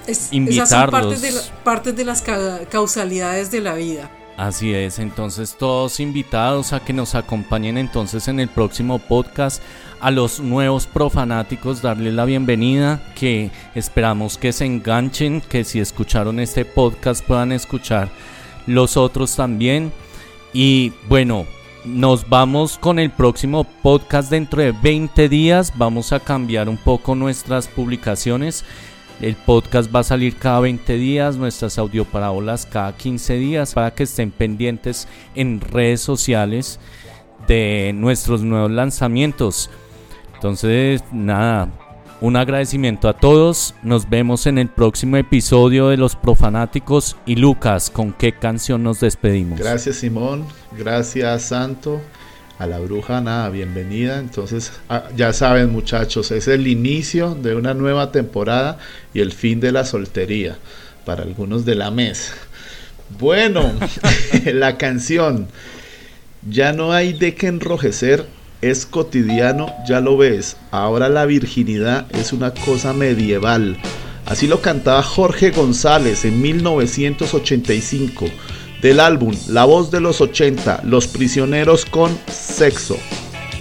[0.07, 1.23] Es, invitarlos.
[1.23, 2.25] Esas son partes de las
[2.71, 4.11] causalidades de la vida.
[4.37, 9.63] Así es, entonces todos invitados a que nos acompañen entonces en el próximo podcast
[10.01, 16.41] a los nuevos profanáticos, darles la bienvenida, que esperamos que se enganchen, que si escucharon
[16.41, 18.09] este podcast puedan escuchar
[18.67, 19.93] los otros también.
[20.53, 21.47] Y bueno,
[21.85, 27.15] nos vamos con el próximo podcast dentro de 20 días, vamos a cambiar un poco
[27.15, 28.65] nuestras publicaciones.
[29.23, 34.03] El podcast va a salir cada 20 días, nuestras audioparábolas cada 15 días para que
[34.03, 35.07] estén pendientes
[35.37, 36.81] en redes sociales
[37.47, 39.71] de nuestros nuevos lanzamientos.
[40.35, 41.69] Entonces, nada,
[42.21, 43.77] un agradecimiento a todos.
[43.85, 47.17] Nos vemos en el próximo episodio de Los Profanáticos.
[47.25, 49.57] Y Lucas, ¿con qué canción nos despedimos?
[49.57, 50.45] Gracias Simón,
[50.77, 52.01] gracias Santo
[52.63, 54.21] a la bruja, nada, bienvenida.
[54.21, 58.79] Entonces, ah, ya saben muchachos, es el inicio de una nueva temporada
[59.13, 60.59] y el fin de la soltería
[61.05, 62.35] para algunos de la mesa.
[63.19, 63.73] Bueno,
[64.45, 65.49] la canción,
[66.49, 68.27] ya no hay de qué enrojecer,
[68.61, 70.57] es cotidiano, ya lo ves.
[70.71, 73.77] Ahora la virginidad es una cosa medieval.
[74.25, 78.27] Así lo cantaba Jorge González en 1985
[78.83, 82.99] del álbum La voz de los 80, Los prisioneros con sexo.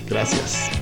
[0.09, 0.80] Gracias.